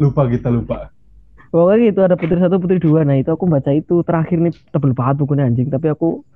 lupa 0.00 0.24
kita 0.32 0.48
lupa 0.48 0.88
Pokoknya 1.54 1.94
gitu 1.94 2.00
ada 2.02 2.16
Putri 2.18 2.38
satu 2.42 2.58
Putri 2.58 2.82
dua. 2.82 3.06
Nah 3.06 3.14
itu 3.14 3.30
aku 3.30 3.46
baca 3.46 3.70
itu 3.70 4.02
terakhir 4.02 4.42
nih 4.42 4.54
tebel 4.74 4.90
banget 4.90 5.22
bukunya 5.22 5.46
anjing. 5.46 5.70
Tapi 5.70 5.86
aku 5.86 6.26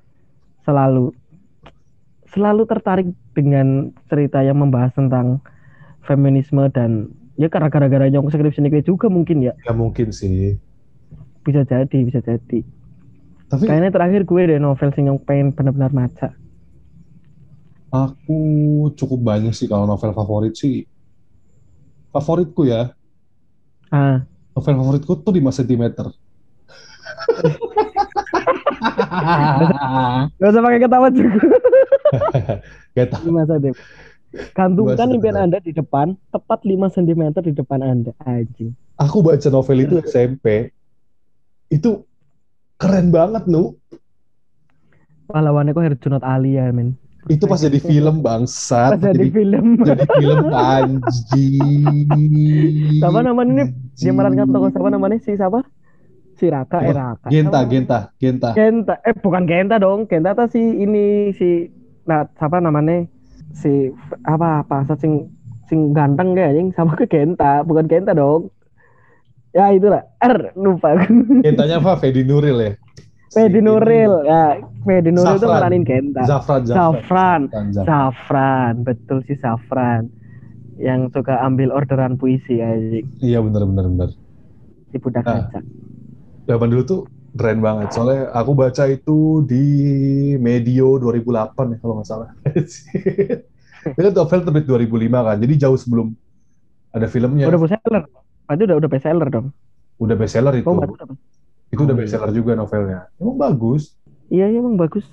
selalu 0.63 1.11
selalu 2.31 2.63
tertarik 2.71 3.09
dengan 3.35 3.91
cerita 4.07 4.45
yang 4.47 4.63
membahas 4.63 4.95
tentang 4.95 5.43
feminisme 6.07 6.63
dan 6.71 7.11
ya 7.35 7.51
karena 7.51 7.67
gara-gara 7.67 8.07
nyong 8.07 8.31
skripsi 8.31 8.63
juga 8.87 9.11
mungkin 9.11 9.43
ya 9.43 9.59
ya 9.65 9.73
mungkin 9.73 10.15
sih 10.15 10.55
bisa 11.49 11.65
jadi 11.65 11.99
bisa 12.05 12.21
jadi. 12.21 12.61
tapi 13.49 13.65
Kayaknya 13.65 13.91
terakhir 13.91 14.23
gue 14.29 14.43
deh 14.45 14.61
novel 14.61 14.93
sing 14.93 15.09
nyong 15.09 15.25
pengen 15.25 15.57
benar-benar 15.57 15.89
maca. 15.91 16.37
aku 17.89 18.37
cukup 18.93 19.21
banyak 19.25 19.57
sih 19.57 19.65
kalau 19.65 19.89
novel 19.89 20.13
favorit 20.13 20.53
sih 20.53 20.85
favoritku 22.13 22.69
ya 22.69 22.93
Ah, 23.89 24.21
novel 24.53 24.75
favoritku 24.77 25.13
tuh 25.25 25.33
5 25.33 25.49
cm 25.49 25.97
gak 30.39 30.49
usah 30.53 30.63
pakai 30.63 30.81
ketawa 30.81 31.09
juga. 31.09 31.41
Gak 32.93 33.07
tau. 33.13 33.21
Gimana 33.25 33.55
deh? 33.57 33.75
Gantungkan 34.53 35.09
impian 35.09 35.37
Anda 35.41 35.59
di 35.65 35.73
depan, 35.73 36.13
tepat 36.29 36.61
5 36.65 36.93
cm 36.93 37.23
di 37.41 37.53
depan 37.57 37.81
Anda. 37.81 38.13
Anjing. 38.23 38.77
Aku 39.01 39.25
baca 39.25 39.49
novel 39.49 39.89
itu 39.89 39.95
SMP. 40.05 40.69
Itu 41.69 42.09
keren 42.81 43.13
banget, 43.13 43.45
Nu. 43.45 43.77
Pahlawannya 45.29 45.77
kok 45.77 45.85
Herjunot 45.85 46.25
Ali 46.25 46.57
ya, 46.57 46.73
men. 46.73 46.97
Itu 47.29 47.45
pas 47.45 47.61
jadi 47.61 47.77
film 47.77 48.25
bangsat. 48.25 48.97
Pas 48.97 49.13
jadi 49.13 49.29
film. 49.29 49.85
jadi 49.85 50.05
film 50.17 50.49
anjing. 50.49 51.85
Siapa 53.05 53.21
namanya 53.21 53.53
ini? 53.53 53.65
Dia 54.01 54.13
merankan 54.17 54.49
tokoh 54.49 54.73
siapa 54.73 54.89
namanya? 54.89 55.21
Si 55.21 55.37
siapa? 55.37 55.61
Si 56.41 56.49
Raka, 56.49 56.81
eh 56.81 56.95
Raka. 56.97 57.29
Genta, 57.29 57.61
Siapa? 57.61 57.69
Genta, 57.69 57.99
Genta. 58.17 58.49
Genta. 58.57 58.95
Eh 59.05 59.13
bukan 59.21 59.45
Genta 59.45 59.77
dong. 59.77 60.09
Genta 60.09 60.33
tuh 60.33 60.49
si 60.49 60.63
ini 60.63 61.37
si 61.37 61.69
nah 62.09 62.25
siapa 62.41 62.65
namanya? 62.65 63.05
Si 63.53 63.93
apa 64.25 64.65
apa 64.65 64.89
sing 64.97 65.29
sing 65.69 65.93
ganteng 65.93 66.33
kayak 66.33 66.57
anjing 66.57 66.73
sama 66.73 66.97
ke 66.97 67.05
Genta, 67.05 67.61
bukan 67.61 67.85
Genta 67.93 68.17
dong. 68.17 68.49
Ya 69.57 69.73
itulah. 69.73 70.05
R 70.21 70.53
lupa. 70.55 70.95
Gentanya 71.45 71.81
apa? 71.81 71.97
Fedi 71.97 72.23
Nuril 72.25 72.59
ya? 72.61 72.73
Fedi 73.33 73.61
Nuril. 73.61 74.25
Ya, 74.25 74.61
Fedi 74.85 75.11
Nuril 75.13 75.37
Zafran. 75.41 75.57
meranin 75.61 75.85
Genta. 75.85 76.23
Zafran, 76.25 76.63
Zafran. 76.69 77.41
Zafran. 77.73 78.75
Betul 78.85 79.25
si 79.25 79.37
Zafran. 79.41 80.09
Yang 80.79 81.11
suka 81.11 81.43
ambil 81.43 81.75
orderan 81.75 82.15
puisi 82.15 82.63
anjing. 82.63 83.09
Iya 83.19 83.43
bener 83.43 83.67
bener 83.67 83.85
bener. 83.91 84.11
Si 84.93 84.97
budak 85.01 85.27
Nah. 85.27 85.49
kaca. 85.51 85.61
Zaman 86.47 86.69
dulu 86.71 86.83
tuh 86.87 87.01
keren 87.35 87.61
banget. 87.61 87.93
Soalnya 87.93 88.31
aku 88.33 88.55
baca 88.55 88.85
itu 88.87 89.43
di 89.45 89.65
Medio 90.39 90.97
2008 90.97 91.75
ya 91.75 91.77
kalau 91.83 91.95
nggak 91.99 92.09
salah. 92.09 92.31
itu 93.99 94.09
novel 94.15 94.41
terbit 94.47 94.65
2005 94.71 95.27
kan. 95.27 95.37
Jadi 95.37 95.55
jauh 95.59 95.77
sebelum 95.77 96.15
ada 96.95 97.07
filmnya. 97.11 97.51
Udah 97.51 97.61
bestseller. 97.61 98.05
Berarti 98.49 98.63
udah 98.65 98.77
udah 98.77 98.89
bestseller 98.89 99.29
dong. 99.29 99.47
Udah 99.99 100.17
bestseller 100.17 100.55
itu. 100.57 100.65
Kamu 100.65 100.81
baca 100.81 101.03
apa? 101.05 101.15
Itu 101.69 101.81
udah 101.81 101.87
Oh, 101.87 101.93
iya. 101.93 102.01
bestseller 102.01 102.31
juga 102.33 102.53
novelnya. 102.55 103.01
Emang 103.15 103.37
bagus. 103.37 103.93
Iya, 104.29 104.49
iya 104.49 104.59
emang 104.59 104.75
bagus. 104.75 105.05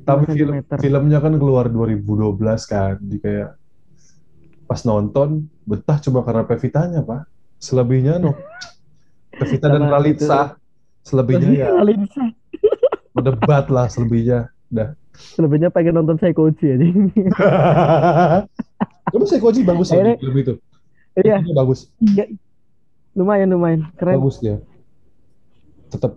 Tapi 0.00 0.24
5 0.26 0.32
film, 0.32 0.52
filmnya 0.64 1.18
kan 1.18 1.34
keluar 1.36 1.66
2012 1.66 2.38
kan. 2.64 2.94
Jadi 2.96 3.18
kayak 3.18 3.50
pas 4.64 4.80
nonton 4.80 5.50
betah 5.64 5.98
cuma 5.98 6.22
karena 6.22 6.42
Pevitanya, 6.42 7.02
Pak. 7.02 7.26
Selebihnya 7.58 8.16
no. 8.16 8.32
Pevita 9.40 9.66
dan 9.66 9.86
Ralitsa. 9.86 10.54
Selebihnya 11.02 11.50
ya 11.50 11.68
Alinsa. 11.74 12.30
berdebat 13.14 13.66
lah 13.68 13.86
selebihnya. 13.86 14.54
Dah. 14.68 14.94
Selebihnya 15.12 15.68
pengen 15.68 15.98
nonton 15.98 16.14
Psychoji 16.14 16.66
aja. 16.70 16.86
Tapi 19.04 19.24
Psychoji 19.28 19.60
bagus 19.62 19.90
ya 19.90 19.98
Akhirnya- 19.98 20.14
di 20.14 20.22
film 20.22 20.36
itu. 20.38 20.54
Iya, 21.16 21.42
Itu 21.42 21.52
bagus. 21.52 21.80
iya. 22.00 22.24
Lumayan, 23.12 23.50
lumayan. 23.50 23.80
Keren. 23.98 24.22
Bagus 24.22 24.38
dia. 24.38 24.62
Tetap 25.90 26.14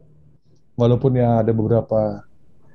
walaupun 0.74 1.18
ya 1.18 1.42
ada 1.42 1.50
beberapa 1.50 2.22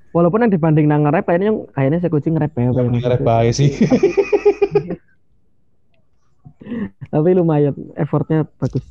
Walaupun 0.08 0.40
yang 0.42 0.50
dibanding 0.50 0.88
nang 0.88 1.04
nge-rap 1.04 1.28
kayaknya 1.28 1.46
yang 1.52 1.58
kayaknya 1.70 1.98
Psychoji 2.00 2.28
nge-rap 2.32 2.52
ya. 2.56 2.72
yang 2.72 3.22
baik 3.22 3.52
sih. 3.52 3.70
Tapi 7.08 7.28
lumayan, 7.32 7.72
effortnya 7.94 8.44
bagus. 8.58 8.84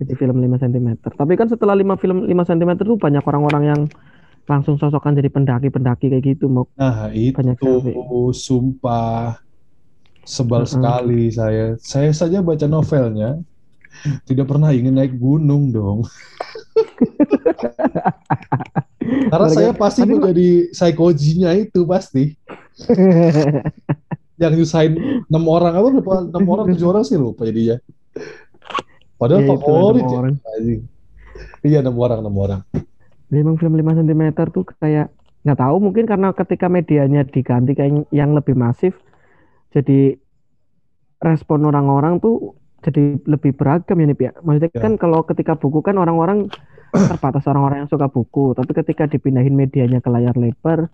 Jadi 0.00 0.12
film 0.14 0.38
5 0.38 0.62
cm. 0.62 0.88
Tapi 1.04 1.32
kan 1.34 1.46
setelah 1.50 1.74
5 1.74 2.00
film 2.00 2.18
5 2.24 2.30
cm 2.30 2.70
tuh 2.80 2.96
banyak 2.96 3.22
orang-orang 3.22 3.62
yang 3.66 3.80
langsung 4.44 4.76
sosokan 4.76 5.16
jadi 5.16 5.28
pendaki-pendaki 5.28 6.12
kayak 6.12 6.24
gitu 6.36 6.46
mau 6.46 6.68
Nah, 6.76 7.08
itu 7.10 7.32
Banyak 7.32 7.56
sekali. 7.56 7.92
sumpah 8.30 9.40
sebal 10.24 10.64
Mm-mm. 10.64 10.72
sekali 10.72 11.22
saya. 11.30 11.76
Saya 11.80 12.10
saja 12.12 12.40
baca 12.40 12.66
novelnya 12.66 13.38
tidak 14.26 14.50
pernah 14.50 14.74
ingin 14.74 14.98
naik 14.98 15.16
gunung 15.16 15.70
dong. 15.70 16.04
Karena 19.30 19.48
saya 19.52 19.70
pasti 19.76 20.02
tapi- 20.02 20.12
menjadi 20.16 20.48
psikojinya 20.72 21.50
itu 21.54 21.84
pasti. 21.84 22.34
Yang 24.42 24.52
nyusahin 24.58 24.92
enam 25.30 25.44
orang 25.46 25.78
apa 25.78 25.88
berapa 25.94 26.14
enam 26.26 26.44
orang 26.50 26.66
tujuh 26.74 26.88
orang 26.90 27.04
sih 27.06 27.14
lupa 27.14 27.46
jadinya. 27.46 27.78
Padahal 29.14 29.46
itu 29.46 29.54
favorit 29.62 30.02
ya. 30.02 30.18
Iya 31.62 31.78
enam 31.86 31.94
orang 32.02 32.18
enam 32.18 32.34
orang. 32.34 32.60
Dia 33.30 33.40
emang 33.46 33.56
film 33.56 33.78
5 33.78 34.02
cm 34.02 34.22
tuh 34.50 34.66
kayak 34.82 35.06
nggak 35.46 35.58
tahu 35.60 35.76
mungkin 35.78 36.04
karena 36.08 36.34
ketika 36.34 36.66
medianya 36.66 37.22
diganti 37.22 37.76
kayak 37.78 38.10
yang 38.10 38.34
lebih 38.34 38.58
masif 38.58 38.96
jadi 39.74 40.14
respon 41.18 41.66
orang-orang 41.66 42.22
tuh 42.22 42.54
jadi 42.84 43.16
lebih 43.24 43.56
beragam 43.56 43.96
ya 43.96 44.06
nih 44.06 44.18
ya. 44.20 44.32
Maksudnya 44.44 44.70
Ya. 44.70 44.80
kan 44.84 44.92
kalau 45.00 45.24
ketika 45.24 45.56
buku 45.56 45.80
kan 45.80 45.96
orang-orang 45.96 46.46
terbatas 47.10 47.42
orang-orang 47.50 47.84
yang 47.84 47.90
suka 47.90 48.06
buku, 48.06 48.54
tapi 48.54 48.70
ketika 48.70 49.10
dipindahin 49.10 49.56
medianya 49.56 49.98
ke 49.98 50.08
layar 50.12 50.36
lebar 50.36 50.86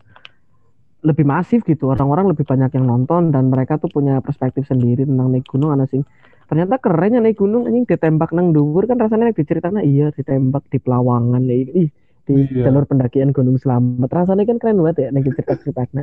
lebih 1.01 1.25
masif 1.25 1.65
gitu. 1.65 1.89
Orang-orang 1.91 2.29
lebih 2.31 2.45
banyak 2.45 2.73
yang 2.73 2.87
nonton 2.87 3.33
dan 3.33 3.49
mereka 3.49 3.77
tuh 3.77 3.89
punya 3.89 4.21
perspektif 4.21 4.65
sendiri 4.65 5.05
tentang 5.05 5.33
naik 5.33 5.45
gunung 5.49 5.73
ana 5.73 5.85
sing 5.85 6.05
ternyata 6.51 6.83
keren 6.83 7.15
ya 7.15 7.21
naik 7.23 7.39
gunung 7.39 7.71
anjing 7.71 7.87
ditembak 7.87 8.35
nang 8.35 8.51
dhuwur 8.51 8.83
kan 8.85 8.99
rasanya 8.99 9.31
diceritakan 9.31 9.87
iya 9.87 10.11
ditembak 10.11 10.67
di 10.67 10.83
pelawangan 10.83 11.47
ih, 11.47 11.87
ih, 11.87 11.89
di 12.27 12.35
Iya. 12.51 12.67
jalur 12.67 12.91
pendakian 12.91 13.31
Gunung 13.31 13.55
Selamat 13.55 14.11
rasanya 14.11 14.51
kan 14.51 14.59
keren 14.59 14.83
banget 14.83 14.97
ya 14.99 15.09
nih 15.15 15.31
cerita-ceritanya 15.31 16.03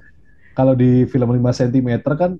Kalau 0.55 0.71
di 0.73 1.03
film 1.03 1.29
5 1.35 1.51
cm 1.51 1.89
kan 2.15 2.39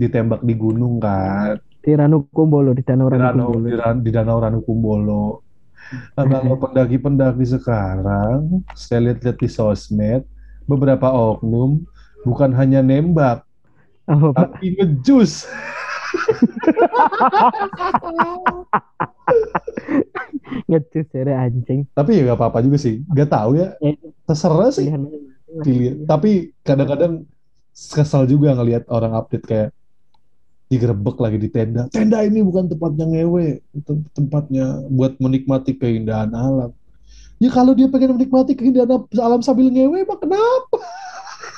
ditembak 0.00 0.40
di 0.40 0.56
gunung 0.56 0.96
kan. 0.96 1.60
di 1.80 1.96
Ranukumbolo 1.96 2.76
di 2.76 2.84
Danau 2.84 3.08
Ranukumbolo 3.08 3.64
di, 3.64 3.72
Ran- 3.72 4.04
di 4.04 4.10
Danau 4.12 4.36
Ranukumbolo. 4.40 5.24
Nah, 6.16 6.24
kalau 6.28 6.56
pendaki-pendaki 6.64 7.44
sekarang, 7.44 8.64
saya 8.76 9.10
lihat-lihat 9.10 9.36
di 9.40 9.48
sosmed, 9.48 10.22
beberapa 10.68 11.08
oknum 11.08 11.80
bukan 12.20 12.52
hanya 12.52 12.84
nembak, 12.84 13.48
pak 14.04 14.36
tapi 14.36 14.76
ngejus. 14.76 15.48
ngecus 20.66 21.06
ya 21.14 21.46
anjing 21.46 21.86
Tapi 21.94 22.10
ya 22.18 22.34
gak 22.34 22.38
apa-apa 22.38 22.58
juga 22.66 22.78
sih. 22.82 23.02
Gak 23.14 23.30
tahu 23.30 23.54
ya, 23.58 23.74
Ya, 23.78 23.94
terserah 24.26 24.70
sih 24.74 24.90
pilihan 24.90 25.06
pilihan. 25.62 25.96
Tapi 26.06 26.54
kadang-kadang 26.66 27.26
kesal 27.74 28.26
juga 28.26 28.54
ngelihat 28.58 28.90
orang 28.90 29.14
update 29.14 29.46
kayak 29.46 29.70
digerebek 30.70 31.18
lagi 31.18 31.38
di 31.42 31.50
tenda. 31.50 31.90
Tenda 31.90 32.22
ini 32.22 32.46
bukan 32.46 32.70
tempatnya 32.70 33.10
ngewe, 33.10 33.58
tempatnya 34.14 34.86
buat 34.86 35.18
menikmati 35.18 35.74
keindahan 35.74 36.30
alam. 36.30 36.70
Ya 37.42 37.50
kalau 37.50 37.74
dia 37.74 37.90
pengen 37.90 38.14
menikmati 38.14 38.54
keindahan 38.54 39.02
alam 39.18 39.42
sambil 39.42 39.66
ngewe, 39.66 40.06
mah 40.06 40.18
kenapa? 40.22 40.78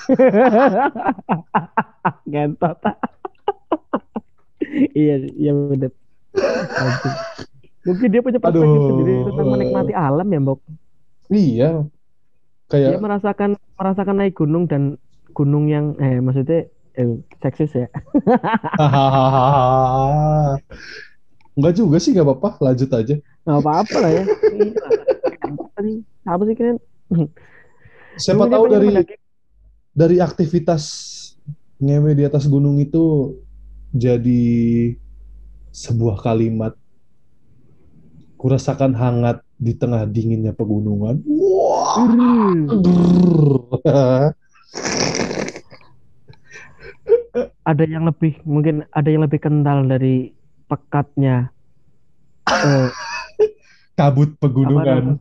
Gentot. 2.33 2.81
iya, 4.97 5.29
iya 5.37 5.53
bener. 5.53 5.93
Mungkin 7.85 8.09
dia 8.09 8.25
punya 8.25 8.41
perspektif 8.41 8.81
Aduh. 8.81 8.89
sendiri 8.97 9.13
tentang 9.29 9.49
menikmati 9.53 9.93
alam 9.93 10.29
ya, 10.33 10.41
Mbok. 10.41 10.61
Iya, 11.33 11.71
Dia 12.73 12.73
kayak 12.73 13.05
merasakan 13.05 13.61
merasakan 13.77 14.17
naik 14.25 14.41
gunung 14.41 14.65
dan 14.65 14.97
gunung 15.37 15.69
yang 15.69 15.93
eh 16.01 16.17
maksudnya 16.25 16.73
eh, 16.97 17.17
seksis 17.41 17.73
ya. 17.75 17.87
Enggak 21.53 21.75
juga 21.77 22.01
sih, 22.01 22.17
nggak 22.17 22.27
apa-apa, 22.27 22.51
lanjut 22.65 22.91
aja. 22.93 23.17
Nggak 23.45 23.61
apa-apa 23.61 23.97
lah 24.01 24.11
ya. 24.13 24.25
Apa 26.25 26.43
sih 26.49 26.55
kalian? 26.57 26.79
Siapa 28.17 28.45
tahu 28.49 28.65
dari 28.73 28.89
mendaki- 28.89 29.21
dari 29.93 30.17
aktivitas 30.21 30.83
ngewe 31.83 32.15
di 32.17 32.25
atas 32.25 32.49
gunung 32.49 32.81
itu 32.81 33.37
jadi 33.93 34.43
sebuah 35.73 36.21
kalimat 36.25 36.73
kurasakan 38.41 38.97
hangat 38.97 39.45
di 39.61 39.77
tengah 39.77 40.09
dinginnya 40.09 40.57
pegunungan. 40.57 41.21
Wah. 41.29 42.09
ada 47.63 47.85
yang 47.85 48.05
lebih 48.05 48.39
mungkin 48.43 48.83
ada 48.91 49.07
yang 49.07 49.23
lebih 49.23 49.39
kental 49.39 49.85
dari 49.85 50.31
pekatnya 50.67 51.51
eh, 52.49 52.89
Kabut 53.93 54.35
pegunungan. 54.37 55.21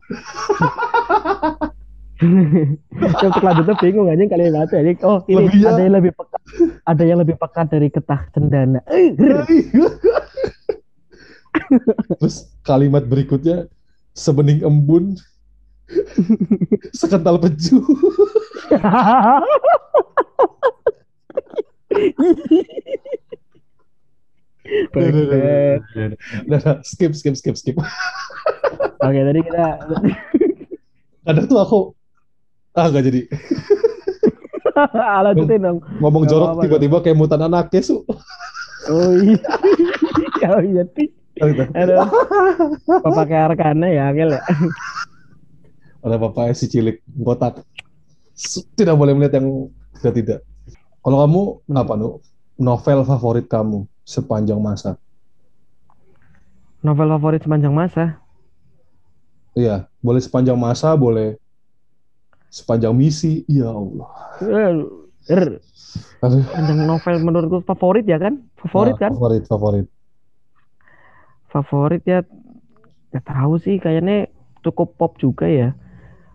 untuk 3.20 3.42
lanjutnya 3.42 3.74
bingung 3.76 4.08
aja 4.08 4.24
kali 4.24 4.46
ya 4.46 4.64
anjing. 4.64 4.96
oh 5.02 5.20
ini 5.26 5.44
Lebihnya- 5.44 5.68
ada 5.68 5.82
yang 5.82 5.94
lebih 5.94 6.12
pekat 6.14 6.40
ada 6.82 7.02
yang 7.04 7.18
lebih 7.20 7.36
pekat 7.36 7.66
dari 7.68 7.88
getah 7.88 8.22
cendana 8.30 8.80
Eh, 8.86 9.12
grrr. 9.12 9.44
Terus 12.16 12.36
kalimat 12.62 13.04
berikutnya 13.04 13.68
sebening 14.12 14.62
embun 14.62 15.20
sekental 16.96 17.36
peju. 17.36 17.84
Nah, 26.46 26.58
skip 26.86 27.12
skip 27.14 27.34
skip 27.34 27.56
skip. 27.58 27.76
Oke, 29.02 29.20
tadi 29.20 29.40
kita 29.42 29.66
Kadang 31.22 31.46
tuh 31.46 31.58
aku 31.58 31.80
ah 32.72 32.88
nggak 32.88 33.04
jadi 33.04 33.20
lanjutin 35.28 35.60
dong. 35.60 35.78
ngomong 36.00 36.24
jorok 36.24 36.64
tiba-tiba 36.64 37.04
kayak 37.04 37.18
mutan 37.18 37.44
anaknya 37.44 37.84
su. 37.84 38.00
Oh 38.88 39.12
iya. 39.18 39.38
Oh 40.42 40.58
iya, 40.58 40.82
Ti. 40.82 41.06
Aduh. 41.38 42.02
Bapak 42.98 43.30
kayak 43.30 43.54
Arkana 43.54 43.86
ya, 43.86 44.10
Angel 44.10 44.34
ya. 44.34 44.42
Oleh 46.02 46.18
bapak 46.18 46.50
si 46.58 46.66
cilik 46.66 46.98
kotak. 47.14 47.62
Su- 48.34 48.66
Tidak 48.74 48.90
boleh 48.98 49.14
melihat 49.14 49.38
yang 49.38 49.70
tidak 49.94 50.14
tidak. 50.18 50.38
Kalau 51.02 51.18
kamu 51.26 51.40
apa 51.74 51.92
nu 51.98 52.22
novel 52.62 53.02
favorit 53.02 53.46
kamu 53.50 53.90
sepanjang 54.06 54.62
masa? 54.62 54.94
Novel 56.82 57.08
favorit 57.18 57.42
sepanjang 57.42 57.74
masa. 57.74 58.22
Iya, 59.58 59.90
boleh 60.00 60.22
sepanjang 60.22 60.56
masa, 60.56 60.94
boleh 60.96 61.36
sepanjang 62.50 62.94
misi. 62.94 63.42
Ya 63.50 63.68
Allah. 63.70 64.08
Eh, 64.42 64.70
er, 65.30 65.42
Aduh. 66.22 66.42
Panjang 66.54 66.80
novel 66.86 67.16
menurutku 67.18 67.58
favorit 67.66 68.06
ya 68.06 68.18
kan? 68.22 68.38
Favorit 68.62 68.94
Nah, 68.94 69.02
kan? 69.02 69.12
Favorit, 69.14 69.44
favorit. 69.50 69.86
Favorit 71.52 72.02
ya 72.08 72.18
nggak 73.12 73.24
tahu 73.28 73.60
sih 73.60 73.76
kayaknya 73.76 74.30
cukup 74.64 74.96
pop 74.96 75.18
juga 75.20 75.44
ya. 75.50 75.74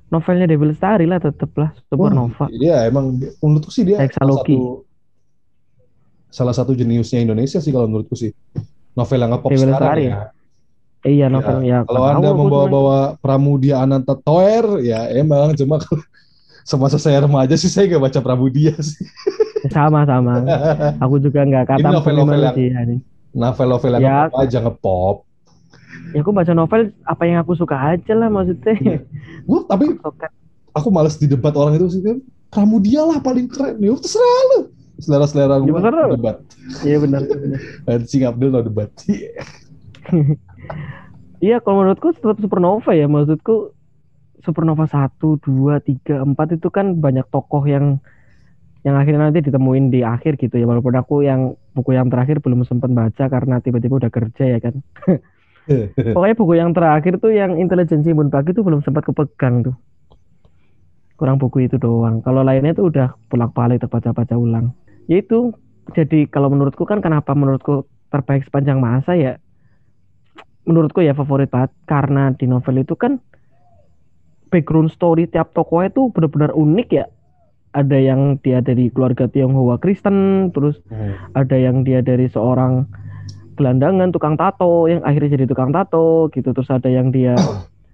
Novelnya 0.08 0.48
Dewi 0.48 0.72
Lestari 0.72 1.04
lah 1.04 1.20
tetep 1.20 1.52
lah 1.54 1.76
Supernova. 1.86 2.48
Iya, 2.48 2.88
emang 2.88 3.20
menurutku 3.38 3.70
sih 3.70 3.84
dia 3.84 4.00
salah 4.10 4.40
satu 4.40 4.88
salah 6.28 6.54
satu 6.54 6.72
jeniusnya 6.72 7.24
Indonesia 7.24 7.60
sih 7.60 7.72
kalau 7.72 7.88
menurutku 7.88 8.16
sih. 8.16 8.32
Novel 8.94 9.20
yang 9.20 9.32
nge-pop 9.32 9.50
sekarang 9.52 9.70
Lestari 9.70 10.04
ya. 10.06 10.18
Eh, 11.06 11.12
iya 11.14 11.28
novel 11.30 11.62
ya. 11.62 11.86
Kalau 11.86 12.02
nggak 12.02 12.14
Anda 12.18 12.30
membawa-bawa 12.34 12.98
Pramudia 13.18 13.76
Ananta 13.80 14.18
Toer, 14.18 14.82
ya 14.82 15.06
emang 15.12 15.54
cuma 15.54 15.78
kalau 15.78 16.02
semasa 16.64 16.98
saya 16.98 17.22
remaja 17.22 17.54
sih 17.54 17.70
saya 17.70 17.86
nggak 17.88 18.04
baca 18.04 18.20
Pramudia 18.20 18.74
sih. 18.80 19.06
sama 19.76 20.08
sama. 20.08 20.42
Aku 21.04 21.20
juga 21.20 21.44
nggak 21.44 21.78
kata 21.78 21.88
novel-novel 21.92 22.40
yang- 22.42 22.56
sih. 22.56 22.70
anjing. 22.72 23.02
Novel-novel 23.32 23.92
yang 23.94 24.02
Ya. 24.02 24.16
nge-pop 24.26 24.40
aja 24.40 24.58
nge-pop. 24.64 25.16
Ya 26.18 26.26
aku 26.26 26.34
baca 26.34 26.50
novel 26.52 26.90
apa 27.06 27.24
yang 27.24 27.38
aku 27.38 27.54
suka 27.54 27.78
aja 27.78 28.18
lah 28.18 28.26
maksudnya. 28.28 28.74
Iya. 28.74 29.00
Gua 29.46 29.62
tapi 29.70 29.94
aku 30.78 30.88
males 30.90 31.14
di 31.16 31.30
debat 31.30 31.54
orang 31.54 31.78
itu 31.78 31.94
sih 31.94 32.02
kan 32.02 32.18
kamu 32.50 32.82
dialah 32.82 33.22
paling 33.22 33.46
keren 33.46 33.78
ya 33.78 33.94
terserah 33.94 34.42
lu 34.50 34.60
selera-selera 34.98 35.62
Ya, 35.62 35.70
gue 35.70 35.78
bener. 35.78 35.94
debat 36.10 36.38
Iya 36.82 36.98
benar. 36.98 37.22
benar. 37.22 37.60
anjing 37.86 38.24
Abdul 38.30 38.50
no 38.50 38.66
debat 38.66 38.90
Iya, 41.38 41.62
kalau 41.62 41.86
menurutku 41.86 42.18
tetap 42.18 42.42
supernova 42.42 42.92
ya. 42.92 43.06
Maksudku 43.06 43.78
supernova 44.42 44.90
1, 44.90 45.38
2, 45.38 45.78
3, 45.78 46.26
4 46.26 46.58
itu 46.58 46.68
kan 46.74 46.98
banyak 46.98 47.30
tokoh 47.30 47.62
yang 47.62 48.02
yang 48.82 48.96
akhirnya 48.96 49.30
nanti 49.30 49.46
ditemuin 49.46 49.94
di 49.94 50.02
akhir 50.02 50.42
gitu 50.42 50.58
ya. 50.58 50.66
Walaupun 50.66 50.98
aku 50.98 51.22
yang 51.22 51.54
buku 51.78 51.94
yang 51.94 52.10
terakhir 52.10 52.42
belum 52.42 52.66
sempat 52.66 52.90
baca 52.90 53.30
karena 53.30 53.62
tiba-tiba 53.62 54.02
udah 54.02 54.10
kerja 54.10 54.58
ya 54.58 54.60
kan. 54.64 54.82
Pokoknya 56.16 56.36
buku 56.40 56.54
yang 56.56 56.72
terakhir 56.72 57.20
tuh 57.20 57.36
yang 57.36 57.60
intelijensi 57.60 58.16
Munpagi 58.16 58.56
tuh 58.56 58.64
belum 58.64 58.82
sempat 58.82 59.04
kepegang 59.04 59.68
tuh. 59.68 59.76
Kurang 61.20 61.38
buku 61.38 61.68
itu 61.68 61.76
doang. 61.76 62.24
Kalau 62.24 62.42
lainnya 62.42 62.72
tuh 62.72 62.88
udah 62.88 63.14
bolak-balik 63.28 63.84
terbaca-baca 63.84 64.40
ulang. 64.40 64.72
Ya 65.12 65.20
itu 65.20 65.52
jadi 65.96 66.28
kalau 66.28 66.52
menurutku 66.52 66.88
kan 66.88 67.04
kenapa 67.04 67.36
menurutku 67.36 67.88
terbaik 68.12 68.48
sepanjang 68.48 68.80
masa 68.80 69.16
ya 69.20 69.36
menurutku 70.68 71.00
ya 71.00 71.16
favorit 71.16 71.48
banget 71.48 71.72
karena 71.88 72.36
di 72.36 72.44
novel 72.44 72.84
itu 72.84 72.94
kan 73.00 73.24
background 74.52 74.92
story 74.92 75.28
tiap 75.32 75.56
tokohnya 75.56 75.96
itu 75.96 76.12
benar-benar 76.12 76.52
unik 76.54 76.90
ya. 76.92 77.08
Ada 77.76 78.00
yang 78.00 78.40
dia 78.42 78.64
dari 78.64 78.90
keluarga 78.90 79.30
Tionghoa 79.30 79.78
Kristen, 79.78 80.50
terus 80.56 80.82
ada 81.36 81.56
yang 81.56 81.86
dia 81.86 82.02
dari 82.02 82.26
seorang 82.26 82.88
gelandangan 83.58 84.14
tukang 84.14 84.38
tato 84.38 84.86
yang 84.86 85.02
akhirnya 85.02 85.34
jadi 85.36 85.46
tukang 85.50 85.74
tato 85.74 86.30
gitu 86.32 86.54
terus 86.54 86.70
ada 86.70 86.88
yang 86.88 87.10
dia 87.10 87.34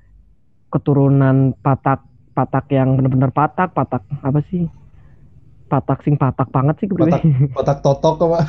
keturunan 0.73 1.55
patak 1.63 2.03
patak 2.35 2.67
yang 2.73 2.99
benar-benar 2.99 3.31
patak 3.31 3.71
patak 3.71 4.03
apa 4.21 4.43
sih 4.51 4.67
patak 5.71 6.03
sing 6.05 6.19
patak 6.19 6.49
banget 6.51 6.75
sih 6.83 6.87
Patak. 6.91 7.21
kotak 7.55 7.77
totok 7.85 8.15
apa 8.29 8.39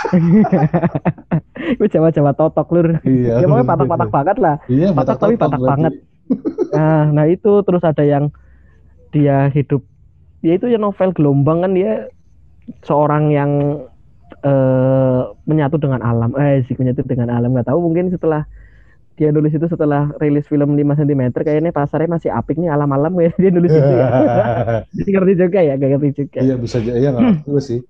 gue 1.78 1.88
jawa 1.92 2.08
jawa 2.08 2.32
totok 2.32 2.68
lur 2.72 2.88
iya 3.04 3.44
ya 3.44 3.46
pokoknya 3.46 3.68
patak-patak 3.68 4.10
banget 4.10 4.36
lah 4.40 4.56
iya 4.66 4.88
patak 4.90 5.16
tapi 5.20 5.36
totok 5.36 5.40
patak 5.40 5.60
berarti. 5.60 5.70
banget. 5.70 5.94
nah 6.76 7.02
nah 7.12 7.24
itu 7.28 7.52
terus 7.68 7.82
ada 7.84 8.04
yang 8.04 8.32
dia 9.12 9.52
hidup 9.52 9.84
ya 10.40 10.56
itu 10.56 10.72
ya 10.72 10.80
novel 10.80 11.12
gelombang 11.12 11.60
kan 11.60 11.72
dia 11.76 12.08
seorang 12.86 13.28
yang 13.34 13.50
eh 14.40 15.20
menyatu 15.44 15.76
dengan 15.76 16.00
alam. 16.00 16.32
Eh 16.36 16.64
sih 16.66 16.74
menyatu 16.76 17.04
dengan 17.04 17.28
alam. 17.32 17.52
Nggak 17.52 17.68
tahu 17.68 17.78
mungkin 17.80 18.08
setelah 18.12 18.44
dia 19.20 19.28
nulis 19.36 19.52
itu 19.52 19.68
setelah 19.68 20.08
rilis 20.16 20.48
film 20.48 20.72
5 20.72 20.96
cm 20.96 21.44
kayaknya 21.44 21.76
pasarnya 21.76 22.08
masih 22.08 22.32
apik 22.32 22.56
nih 22.56 22.72
alam-alam 22.72 23.12
kayak 23.12 23.36
dia 23.36 23.52
nulis 23.52 23.68
itu 23.68 23.92
ya. 23.92 24.08
Jadi 24.96 25.08
ngerti 25.12 25.32
juga 25.36 25.60
ya 25.60 25.74
gak 25.76 25.90
ngerti 25.92 26.10
juga. 26.24 26.38
Iya 26.40 26.54
bisa 26.56 26.80
aja 26.80 26.92
iya 26.96 27.08
nggak 27.12 27.44
gue 27.44 27.60
sih. 27.60 27.80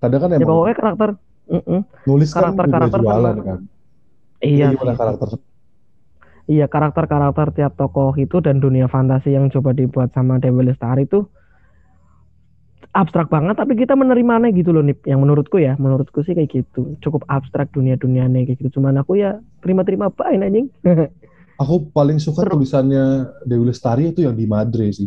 Kadang 0.00 0.20
kan 0.24 0.28
ya 0.32 0.36
emang 0.40 0.48
pokoknya 0.48 0.76
karakter 0.80 1.10
Mm-mm. 1.44 1.80
nulis 2.08 2.28
kan 2.32 2.40
karakter-karakter 2.56 3.00
juga 3.04 3.12
jualan 3.12 3.36
kan. 3.44 3.58
Iya 4.40 4.66
gimana 4.72 4.96
karakter 4.96 5.28
Iya 6.44 6.66
karakter-karakter 6.68 7.46
tiap 7.56 7.72
tokoh 7.76 8.12
itu 8.20 8.36
dan 8.40 8.60
dunia 8.60 8.88
fantasi 8.88 9.36
yang 9.36 9.52
coba 9.52 9.76
dibuat 9.76 10.16
sama 10.16 10.40
Dewi 10.40 10.64
Lestari 10.64 11.04
itu 11.04 11.28
abstrak 12.94 13.26
banget 13.26 13.58
tapi 13.58 13.74
kita 13.74 13.92
menerimanya 13.92 14.48
gitu 14.48 14.70
loh 14.70 14.80
Nip. 14.80 15.02
Yang 15.02 15.20
menurutku 15.20 15.58
ya 15.58 15.74
menurutku 15.76 16.22
sih 16.22 16.32
kayak 16.32 16.48
gitu. 16.48 16.94
Cukup 16.98 17.26
abstrak 17.26 17.68
dunia-dunianya 17.70 18.46
kayak 18.46 18.58
gitu. 18.58 18.78
Cuman 18.78 18.96
aku 18.96 19.18
ya 19.18 19.36
terima-terima 19.60 20.08
baik 20.08 20.40
anjing. 20.40 20.66
Aku 21.54 21.86
paling 21.90 22.18
suka 22.18 22.42
Seru. 22.42 22.58
tulisannya 22.58 23.30
Dewi 23.46 23.70
Lestari 23.70 24.10
itu 24.10 24.26
yang 24.26 24.34
di 24.34 24.42
Madre 24.42 24.90
sih. 24.90 25.06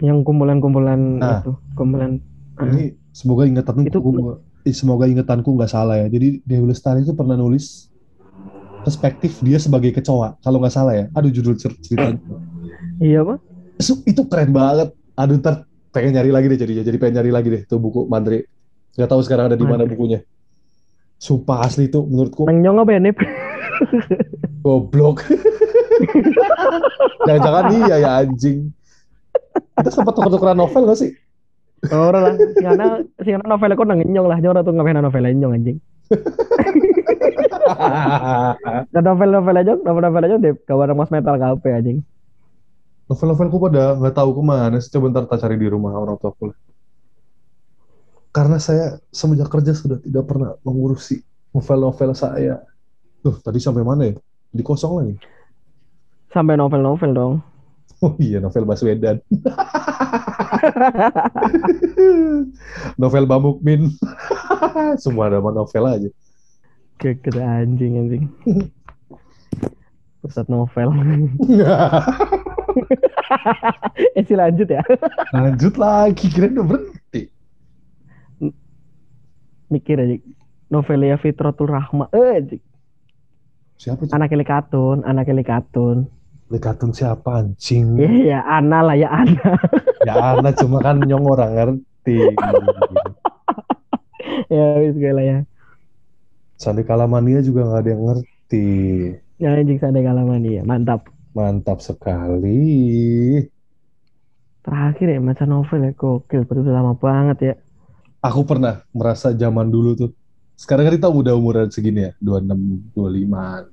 Yang 0.00 0.24
kumpulan-kumpulan 0.24 1.20
Nah. 1.20 1.40
itu 1.40 1.52
kumpulan 1.72 2.16
Ah. 2.56 2.64
ini 2.64 2.96
semoga 3.12 3.44
ingatanku 3.44 3.84
Itu- 3.84 4.40
eh, 4.64 4.72
semoga 4.72 5.04
ingatanku 5.04 5.52
nggak 5.52 5.68
salah 5.68 6.00
ya. 6.00 6.08
Jadi 6.08 6.40
Dewi 6.40 6.72
Lestari 6.72 7.04
itu 7.04 7.12
pernah 7.12 7.36
nulis 7.36 7.92
perspektif 8.80 9.36
dia 9.42 9.60
sebagai 9.60 9.92
kecoa 9.92 10.40
kalau 10.40 10.64
nggak 10.64 10.72
salah 10.72 10.96
ya. 10.96 11.04
Aduh 11.12 11.28
judul 11.28 11.60
cer- 11.60 11.76
ceritanya 11.76 12.16
iya 12.96 13.20
Su- 13.76 14.00
itu 14.02 14.24
keren 14.24 14.48
banget. 14.48 14.96
Aduh 15.12 15.36
ntar 15.36 15.65
pengen 15.96 16.12
nyari 16.12 16.28
lagi 16.28 16.46
deh 16.52 16.60
jadinya 16.60 16.84
jadi 16.84 16.96
pengen 17.00 17.14
nyari 17.16 17.30
lagi 17.32 17.48
deh 17.48 17.62
tuh 17.64 17.80
buku 17.80 18.04
Madre 18.04 18.44
nggak 19.00 19.08
tahu 19.08 19.20
sekarang 19.24 19.48
ada 19.52 19.56
di 19.56 19.64
mana 19.64 19.88
bukunya. 19.88 20.20
Sumpah 21.16 21.64
asli 21.64 21.88
itu 21.88 22.04
menurutku. 22.04 22.44
Nang 22.44 22.60
nyong 22.60 22.84
apa 22.84 22.92
ya 22.92 23.00
Nip? 23.00 23.16
Goblok. 24.64 25.24
Jangan-jangan 27.28 27.64
iya 27.72 27.96
ya 27.96 28.10
anjing. 28.20 28.68
Kita 29.80 29.88
sempat 29.88 30.12
tuker-tukeran 30.16 30.56
novel 30.56 30.92
gak 30.92 31.00
sih? 31.00 31.12
Ora 31.88 32.20
lah. 32.20 32.34
Singana 32.56 33.00
singana 33.20 33.44
novel 33.48 33.72
aku 33.72 33.84
nang 33.88 34.00
nyong 34.04 34.28
lah. 34.28 34.38
Nyong 34.40 34.60
tuh 34.60 34.72
ngapain 34.76 35.00
novel 35.00 35.24
nyong 35.24 35.56
anjing. 35.56 35.78
Dan 38.92 39.02
novel-novel 39.04 39.56
aja 39.56 39.72
novel-novel 39.80 40.24
aja 40.28 40.36
Nip. 40.36 40.68
Kawan 40.68 40.92
mas 40.92 41.08
metal 41.08 41.40
kape 41.40 41.72
anjing 41.72 42.04
novel-novelku 43.06 43.56
pada 43.70 43.94
nggak 43.98 44.14
tahu 44.14 44.30
ke 44.36 44.42
mana 44.42 44.76
sih. 44.82 44.90
Coba 44.94 45.10
ntar 45.10 45.24
tak 45.30 45.42
cari 45.42 45.56
di 45.58 45.68
rumah 45.70 45.94
orang 45.94 46.18
tua 46.18 46.34
lah. 46.46 46.58
Karena 48.34 48.60
saya 48.60 49.00
semenjak 49.08 49.48
kerja 49.48 49.72
sudah 49.72 49.96
tidak 50.02 50.28
pernah 50.28 50.54
mengurusi 50.60 51.24
novel-novel 51.56 52.12
saya. 52.12 52.60
Tuh 53.24 53.40
tadi 53.40 53.58
sampai 53.62 53.82
mana 53.82 54.12
ya? 54.12 54.14
Di 54.52 54.62
kosong 54.62 54.92
lagi. 55.00 55.16
Sampai 56.30 56.60
novel-novel 56.60 57.10
dong. 57.16 57.34
Oh 58.04 58.12
iya 58.20 58.44
novel 58.44 58.68
Baswedan. 58.68 59.24
Novel 63.00 63.24
Bamukmin 63.24 63.92
semua 65.02 65.32
nama 65.32 65.48
novel 65.52 65.84
aja. 65.88 66.10
Geger 67.00 67.40
anjing 67.40 67.96
anjing. 68.00 68.24
Pusat 70.20 70.46
novel. 70.48 70.88
Eh 74.16 74.22
sih 74.24 74.36
lanjut 74.36 74.68
ya. 74.68 74.82
lanjut 75.32 75.74
lagi 75.80 76.26
kira 76.28 76.52
udah 76.52 76.66
berhenti 76.66 77.22
Mikir 79.66 79.98
aja. 79.98 80.14
Novelia 80.70 81.18
Fitratul 81.18 81.74
Rahma. 81.74 82.06
Eh, 82.14 82.62
siapa 83.74 84.06
tuh 84.06 84.14
anak 84.14 84.30
Katun, 84.46 85.02
anak 85.02 85.26
Katun. 85.42 86.06
Lekatun 86.46 86.94
siapa 86.94 87.42
anjing 87.42 87.98
Iya, 87.98 88.38
ya, 88.38 88.40
Ana 88.46 88.78
lah 88.86 88.94
ya 88.94 89.10
Ana. 89.10 89.58
ya 90.06 90.14
anak 90.38 90.54
cuma 90.62 90.78
kan 90.78 91.02
nyong 91.02 91.26
orang 91.26 91.50
ngerti 91.58 92.22
ya 94.54 94.78
wis 94.78 94.94
gue 94.94 95.10
lah 95.10 95.24
ya. 95.26 95.38
Sandi 96.54 96.86
Kalamania 96.86 97.42
juga 97.42 97.66
nggak 97.66 97.80
ada 97.82 97.90
yang 97.90 98.02
ngerti. 98.06 98.68
Ya 99.42 99.48
anjing 99.58 99.76
sadai 99.82 100.06
kalamani 100.06 100.56
ya. 100.56 100.62
Mantap. 100.64 101.10
Mantap 101.36 101.84
sekali. 101.84 102.64
Terakhir 104.64 105.06
ya 105.12 105.20
masa 105.20 105.44
novel 105.44 105.84
ya 105.84 105.92
gokil, 105.92 106.48
baru 106.48 106.64
udah 106.64 106.74
lama 106.80 106.96
banget 106.96 107.38
ya. 107.44 107.54
Aku 108.24 108.48
pernah 108.48 108.80
merasa 108.96 109.36
zaman 109.36 109.68
dulu 109.68 109.92
tuh. 109.92 110.10
Sekarang 110.56 110.88
kan 110.88 110.96
kita 110.96 111.12
udah 111.12 111.36
umuran 111.36 111.68
segini 111.68 112.08
ya, 112.08 112.12
26, 112.24 112.88
25. 112.96 113.68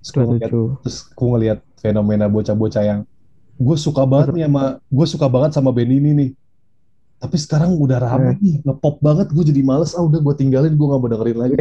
Terus 0.00 0.08
aku 0.08 0.24
ngeliat, 0.24 0.48
27. 0.48 0.80
terus 0.80 0.96
aku 1.12 1.24
ngeliat 1.36 1.58
fenomena 1.76 2.26
bocah-bocah 2.32 2.82
yang 2.88 3.00
gue 3.60 3.76
suka 3.76 4.02
banget 4.08 4.32
nih 4.32 4.44
sama 4.48 4.64
gue 4.80 5.06
suka 5.06 5.26
banget 5.28 5.50
sama 5.52 5.70
band 5.76 5.92
ini 5.92 6.10
nih. 6.16 6.30
Tapi 7.20 7.36
sekarang 7.36 7.76
udah 7.76 8.00
rame 8.00 8.40
nih, 8.40 8.64
ngepop 8.64 9.04
banget. 9.04 9.28
Gue 9.36 9.44
jadi 9.44 9.60
males. 9.60 9.92
Ah 9.92 10.00
udah 10.00 10.16
gue 10.16 10.34
tinggalin, 10.40 10.72
gue 10.72 10.86
nggak 10.88 11.00
mau 11.04 11.10
dengerin 11.12 11.36
lagi. 11.36 11.54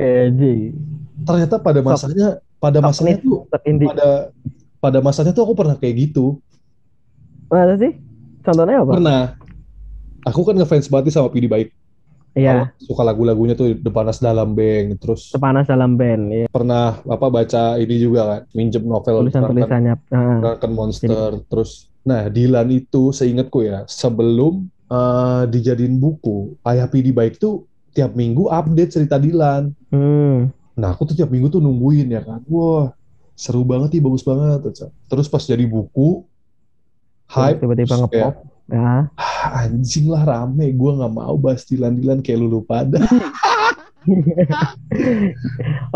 Ternyata 1.28 1.60
pada 1.60 1.84
masanya, 1.84 2.40
pada 2.56 2.80
masanya 2.80 3.20
tuh, 3.20 3.44
pada 3.52 4.32
pada 4.86 5.02
masanya 5.02 5.34
tuh 5.34 5.50
aku 5.50 5.58
pernah 5.58 5.74
kayak 5.74 5.96
gitu. 5.98 6.38
Masa 7.50 7.74
sih? 7.82 7.98
Contohnya 8.46 8.86
apa? 8.86 8.94
Pernah. 8.94 9.22
Aku 10.30 10.46
kan 10.46 10.54
ngefans 10.54 10.94
banget 10.94 11.18
sama 11.18 11.34
Pidi 11.34 11.50
Baik. 11.50 11.74
Iya, 12.36 12.76
Suka 12.84 13.00
lagu-lagunya 13.02 13.56
tuh 13.56 13.80
Depanas 13.80 14.20
Dalam 14.20 14.54
Beng. 14.54 15.00
Terus 15.00 15.32
sepanas 15.32 15.72
dalam 15.72 15.96
band. 15.96 16.36
Iya, 16.36 16.48
pernah 16.52 17.00
apa 17.08 17.32
baca 17.32 17.80
ini 17.80 17.96
juga 17.96 18.22
kan, 18.28 18.42
minjem 18.52 18.84
novel 18.84 19.24
tulisan-tulisannya. 19.24 19.96
Drunken 20.44 20.72
Monster. 20.76 21.40
Terus, 21.48 21.88
nah 22.04 22.28
Dilan 22.28 22.76
itu 22.76 23.16
seingatku 23.16 23.64
ya, 23.64 23.88
sebelum 23.88 24.68
eh, 24.92 25.44
dijadiin 25.48 25.96
buku, 25.96 26.60
Ayah 26.68 26.92
Pidi 26.92 27.16
Baik 27.16 27.40
tuh 27.40 27.72
tiap 27.96 28.12
minggu 28.20 28.52
update 28.52 29.00
cerita 29.00 29.16
Dilan. 29.16 29.72
hmm. 29.96 30.52
Nah 30.76 30.92
aku 30.92 31.08
tuh 31.08 31.16
tiap 31.16 31.32
minggu 31.32 31.48
tuh 31.48 31.64
nungguin 31.64 32.12
ya 32.12 32.20
kan. 32.20 32.44
Wah 32.52 32.92
seru 33.36 33.62
banget 33.68 34.00
nih, 34.00 34.04
bagus 34.04 34.24
banget. 34.24 34.64
Terus 35.12 35.28
pas 35.28 35.44
jadi 35.44 35.68
buku, 35.68 36.24
hype. 37.30 37.60
tiba-tiba 37.62 37.96
ngepop. 38.02 38.12
kayak, 38.12 38.36
Ya. 38.66 39.14
"Ah, 39.14 39.70
anjing 39.70 40.10
lah 40.10 40.26
rame, 40.26 40.74
gue 40.74 40.92
nggak 40.98 41.14
mau 41.14 41.38
bahas 41.38 41.62
Dilan-Dilan 41.70 42.26
kayak 42.26 42.40
lu 42.42 42.66
pada. 42.66 42.98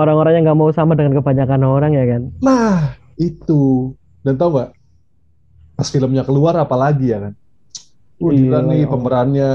Orang-orang 0.01 0.37
yang 0.37 0.43
nggak 0.45 0.59
mau 0.59 0.69
sama 0.69 0.93
dengan 0.93 1.17
kebanyakan 1.17 1.65
orang 1.65 1.97
ya 1.97 2.05
kan. 2.05 2.21
Nah, 2.45 2.93
itu. 3.17 3.93
Dan 4.21 4.37
tau 4.37 4.53
nggak? 4.53 4.69
pas 5.79 5.87
filmnya 5.87 6.27
keluar 6.27 6.59
apalagi 6.59 7.15
ya 7.15 7.23
kan 7.23 7.33
Wah, 8.19 8.35
Iya, 8.35 8.59
nih 8.67 8.83
ya 8.83 8.87
pemerannya 8.91 9.51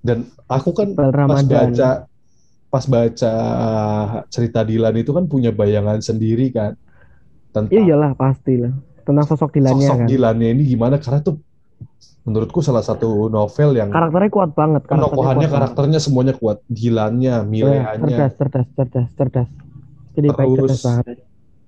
dan 0.00 0.18
aku 0.48 0.72
kan 0.72 0.96
pas 0.96 1.44
baca 1.44 1.90
pas 2.72 2.84
baca 2.88 3.34
cerita 4.32 4.64
Dilan 4.64 4.96
itu 4.96 5.12
kan 5.12 5.28
punya 5.28 5.52
bayangan 5.52 6.00
sendiri 6.00 6.48
kan 6.48 6.72
tentang 7.50 7.70
Iya 7.70 7.82
iyalah 7.86 8.12
pasti 8.14 8.54
lah. 8.56 8.72
Tentang 9.02 9.24
sosok 9.24 9.50
Dilannya 9.52 9.84
sosok 9.84 9.96
kan. 9.96 10.06
Dilannya 10.06 10.48
ini 10.50 10.62
gimana 10.66 10.96
karena 10.96 11.20
tuh 11.20 11.36
menurutku 12.22 12.60
salah 12.60 12.80
satu 12.80 13.26
novel 13.26 13.72
yang 13.74 13.88
Karakternya 13.88 14.28
kuat 14.28 14.50
banget. 14.52 14.82
karakternya 14.84 15.16
kuat 15.16 15.34
banget. 15.34 15.50
karakternya 15.50 15.98
semuanya 15.98 16.34
kuat 16.34 16.60
Dilannya 16.66 17.34
Iya, 17.40 17.48
Mileanya 17.48 17.96
cerdas, 17.98 18.32
cerdas, 18.36 18.66
cerdas, 18.74 19.08
cerdas. 19.14 19.48
Jadi 20.12 20.26
baik 20.28 20.48
Terus- 20.50 20.60
cerdas 20.68 20.82
banget. 20.84 21.04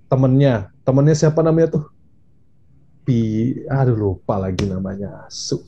temennya 0.07 0.55
temennya 0.83 1.15
siapa 1.15 1.41
namanya 1.41 1.69
tuh 1.73 1.85
Pi 3.01 3.19
aduh 3.65 3.97
lupa 3.97 4.37
lagi 4.37 4.67
namanya 4.67 5.25
Su 5.27 5.63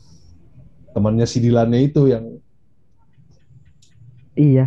temannya 0.90 1.25
si 1.25 1.38
Dilannya 1.38 1.81
itu 1.81 2.05
yang 2.07 2.27
Iya. 4.33 4.66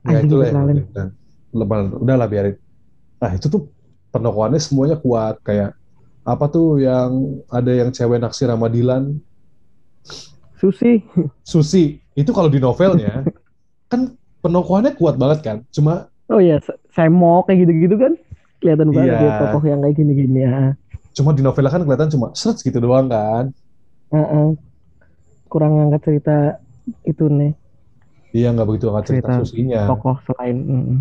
ya 0.00 0.08
Anjing 0.14 0.28
itulah 0.28 0.46
yang 0.46 0.56
dikenalin. 0.62 0.86
dan 0.90 1.06
lebaran 1.50 1.86
udahlah 1.94 2.26
biarin 2.26 2.56
nah 3.18 3.30
itu 3.30 3.46
tuh 3.46 3.68
penokohannya 4.10 4.58
semuanya 4.58 4.96
kuat 4.96 5.38
kayak 5.40 5.74
apa 6.22 6.44
tuh 6.46 6.78
yang 6.78 7.10
ada 7.48 7.72
yang 7.72 7.90
cewek 7.90 8.18
naksir 8.18 8.46
sama 8.46 8.68
Dilan 8.68 9.18
Susi. 10.60 11.00
Susi 11.40 11.96
itu 12.12 12.30
kalau 12.30 12.52
di 12.52 12.60
novelnya 12.60 13.24
kan 13.88 14.12
penokohannya 14.40 14.92
kuat 14.94 15.16
banget 15.16 15.38
kan 15.40 15.56
cuma 15.70 16.10
Oh 16.30 16.38
iya, 16.38 16.62
Semok 16.94 17.50
kayak 17.50 17.66
gitu-gitu 17.66 17.98
kan. 17.98 18.14
Kelihatan 18.62 18.94
banget 18.94 19.08
Iya. 19.10 19.18
dia 19.18 19.30
tokoh 19.42 19.62
yang 19.66 19.80
kayak 19.80 19.96
gini-gini 19.96 20.40
ya. 20.44 20.76
cuma 21.10 21.34
di 21.34 21.42
novelnya 21.42 21.74
kan 21.74 21.82
kelihatan 21.82 22.06
cuma 22.06 22.30
seret 22.38 22.62
gitu 22.62 22.78
doang 22.78 23.10
kan 23.10 23.50
Heeh. 24.14 24.54
Kurang 25.50 25.74
ngangkat 25.74 26.00
cerita 26.06 26.36
itu 27.02 27.26
nih, 27.26 27.50
iya 28.30 28.54
nggak 28.54 28.62
begitu 28.62 28.86
angkat 28.94 29.04
cerita 29.10 29.26
Cerita 29.34 29.42
Susinya 29.42 29.80
tokoh 29.90 30.16
selain. 30.22 30.56
mm. 30.62 30.96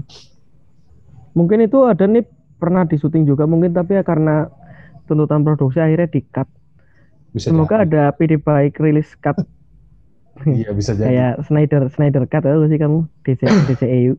Mungkin 1.37 1.61
itu 1.61 1.77
ada 1.85 2.09
nih 2.09 2.25
pernah 2.59 2.83
di 2.83 2.99
syuting 2.99 3.23
juga 3.23 3.47
mungkin 3.47 3.71
tapi 3.71 3.95
ya 3.95 4.03
karena 4.03 4.51
tuntutan 5.07 5.41
produksi 5.41 5.79
akhirnya 5.81 6.11
di 6.11 6.21
cut. 6.29 6.45
bisa 7.33 7.49
Semoga 7.49 7.81
jadi. 7.81 7.85
ada 7.87 8.03
PD 8.13 8.37
baik 8.37 8.77
rilis 8.77 9.15
cut. 9.23 9.39
Iya 10.39 10.71
bisa 10.71 10.95
jadi. 10.95 11.11
Kayak 11.11 11.33
Snyder 11.51 11.81
Snyder 11.91 12.23
cut 12.23 12.43
atau 12.47 12.63
sih 12.71 12.79
kamu? 12.79 13.03
DC 13.27 13.43
DCEU. 13.67 14.15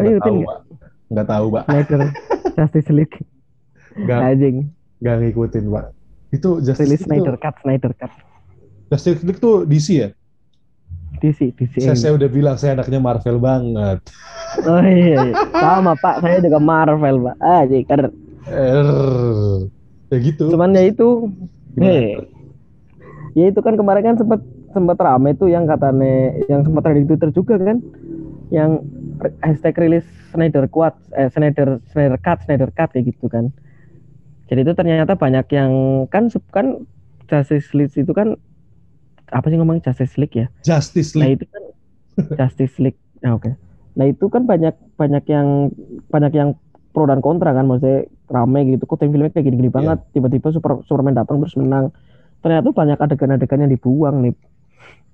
Nggak 0.00 0.04
ngikutin 0.16 0.32
tahu 0.32 0.40
nggak? 0.40 0.60
nggak 1.12 1.26
tahu 1.28 1.46
pak. 1.52 1.62
Snyder 1.68 2.00
Justice 2.56 2.88
League. 2.88 3.16
Nggak. 4.00 4.20
Anjing. 4.24 4.56
Nggak 5.04 5.16
ngikutin 5.20 5.64
pak. 5.68 5.84
Itu 6.32 6.50
Justice 6.64 6.80
rilis 6.88 7.04
League 7.04 7.04
Snyder 7.04 7.36
cut 7.36 7.54
Snyder 7.60 7.92
cut. 8.00 8.12
Justice 8.88 9.20
League 9.28 9.40
tuh 9.44 9.68
DC 9.68 9.88
ya 9.92 10.08
DC 11.20 11.52
saya, 11.52 11.52
DCEU. 11.56 11.94
saya 11.94 12.12
udah 12.16 12.28
bilang 12.32 12.56
saya 12.56 12.80
anaknya 12.80 13.00
Marvel 13.00 13.36
banget 13.38 14.00
Oh 14.66 14.82
iya, 14.82 15.30
iya. 15.30 15.34
sama 15.54 15.94
Pak, 15.94 16.26
saya 16.26 16.42
juga 16.42 16.58
Marvel 16.58 17.16
Pak. 17.22 17.36
Ah, 17.38 17.62
kan. 17.86 18.10
er 18.50 18.88
ya 20.10 20.16
gitu 20.18 20.50
Cuman 20.50 20.74
ya 20.74 20.90
itu, 20.90 21.30
hei, 21.78 22.18
ya 23.38 23.46
itu 23.46 23.60
kan 23.62 23.78
kemarin 23.78 24.02
kan 24.02 24.16
sempat 24.18 24.42
sempat 24.74 24.98
rame 24.98 25.38
tuh 25.38 25.46
yang 25.46 25.70
katanya, 25.70 26.34
yang 26.50 26.66
sempat 26.66 26.82
trending 26.82 27.06
Twitter 27.06 27.30
juga 27.30 27.62
kan, 27.62 27.78
yang 28.50 28.82
hashtag 29.46 29.78
rilis 29.78 30.06
Snyder 30.34 30.66
Cut, 30.66 30.98
eh, 31.14 31.30
Snyder 31.30 31.78
Snyder 31.94 32.18
Cut, 32.18 32.42
Snyder 32.42 32.70
Cut 32.74 32.90
kayak 32.90 33.06
gitu 33.14 33.30
kan. 33.30 33.54
Jadi 34.50 34.66
itu 34.66 34.72
ternyata 34.74 35.14
banyak 35.14 35.46
yang 35.54 35.72
kan 36.10 36.26
kan 36.50 36.82
Justice 37.30 37.70
League 37.70 37.94
itu 37.94 38.10
kan 38.10 38.34
apa 39.30 39.46
sih 39.46 39.56
ngomong 39.56 39.78
Justice 39.80 40.14
League 40.14 40.34
ya? 40.34 40.46
Justice 40.62 41.14
Nah 41.14 41.26
League 41.26 41.40
itu 41.40 41.46
kan 41.48 41.62
Justice 42.36 42.76
League. 42.78 42.98
Nah, 43.22 43.34
oke. 43.34 43.50
Nah 43.96 44.04
itu 44.06 44.24
kan 44.26 44.44
banyak 44.44 44.74
banyak 44.94 45.24
yang 45.26 45.70
banyak 46.08 46.32
yang 46.32 46.48
pro 46.90 47.06
dan 47.06 47.22
kontra 47.22 47.54
kan, 47.54 47.64
maksudnya 47.64 48.04
rame 48.26 48.66
gitu. 48.68 48.84
Kok 48.84 48.98
tim 48.98 49.10
filmnya 49.10 49.30
kayak 49.30 49.46
gini-gini 49.46 49.70
banget. 49.70 50.02
Tiba-tiba 50.12 50.50
Super 50.50 50.82
Superman 50.84 51.14
datang 51.14 51.38
terus 51.38 51.54
menang. 51.54 51.94
Ternyata 52.40 52.72
banyak 52.72 52.98
adegan-adegan 52.98 53.62
yang 53.62 53.70
dibuang 53.70 54.24
nih, 54.24 54.34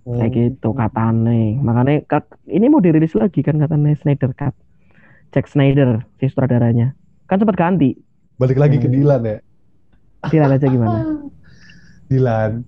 kayak 0.07 0.31
Hmm. 0.31 0.37
gitu 0.39 0.69
katanya. 0.73 1.35
Makanya 1.59 1.95
kak, 2.07 2.39
ini 2.47 2.71
mau 2.71 2.79
dirilis 2.79 3.13
lagi 3.13 3.43
kan 3.43 3.59
katanya 3.59 3.99
Snyder 3.99 4.31
Cut. 4.33 4.55
Jack 5.35 5.51
Snyder 5.51 6.07
si 6.17 6.31
sutradaranya. 6.31 6.95
Kan 7.27 7.43
sempat 7.43 7.59
ganti. 7.59 7.99
balik 8.37 8.61
lagi 8.61 8.77
ke 8.77 8.85
Hmm. 8.85 8.95
Dilan 8.95 9.21
ya 9.25 9.37
Tidak 10.29 10.49
aja 10.53 10.67
gimana? 10.69 10.99
Dilan 12.07 12.61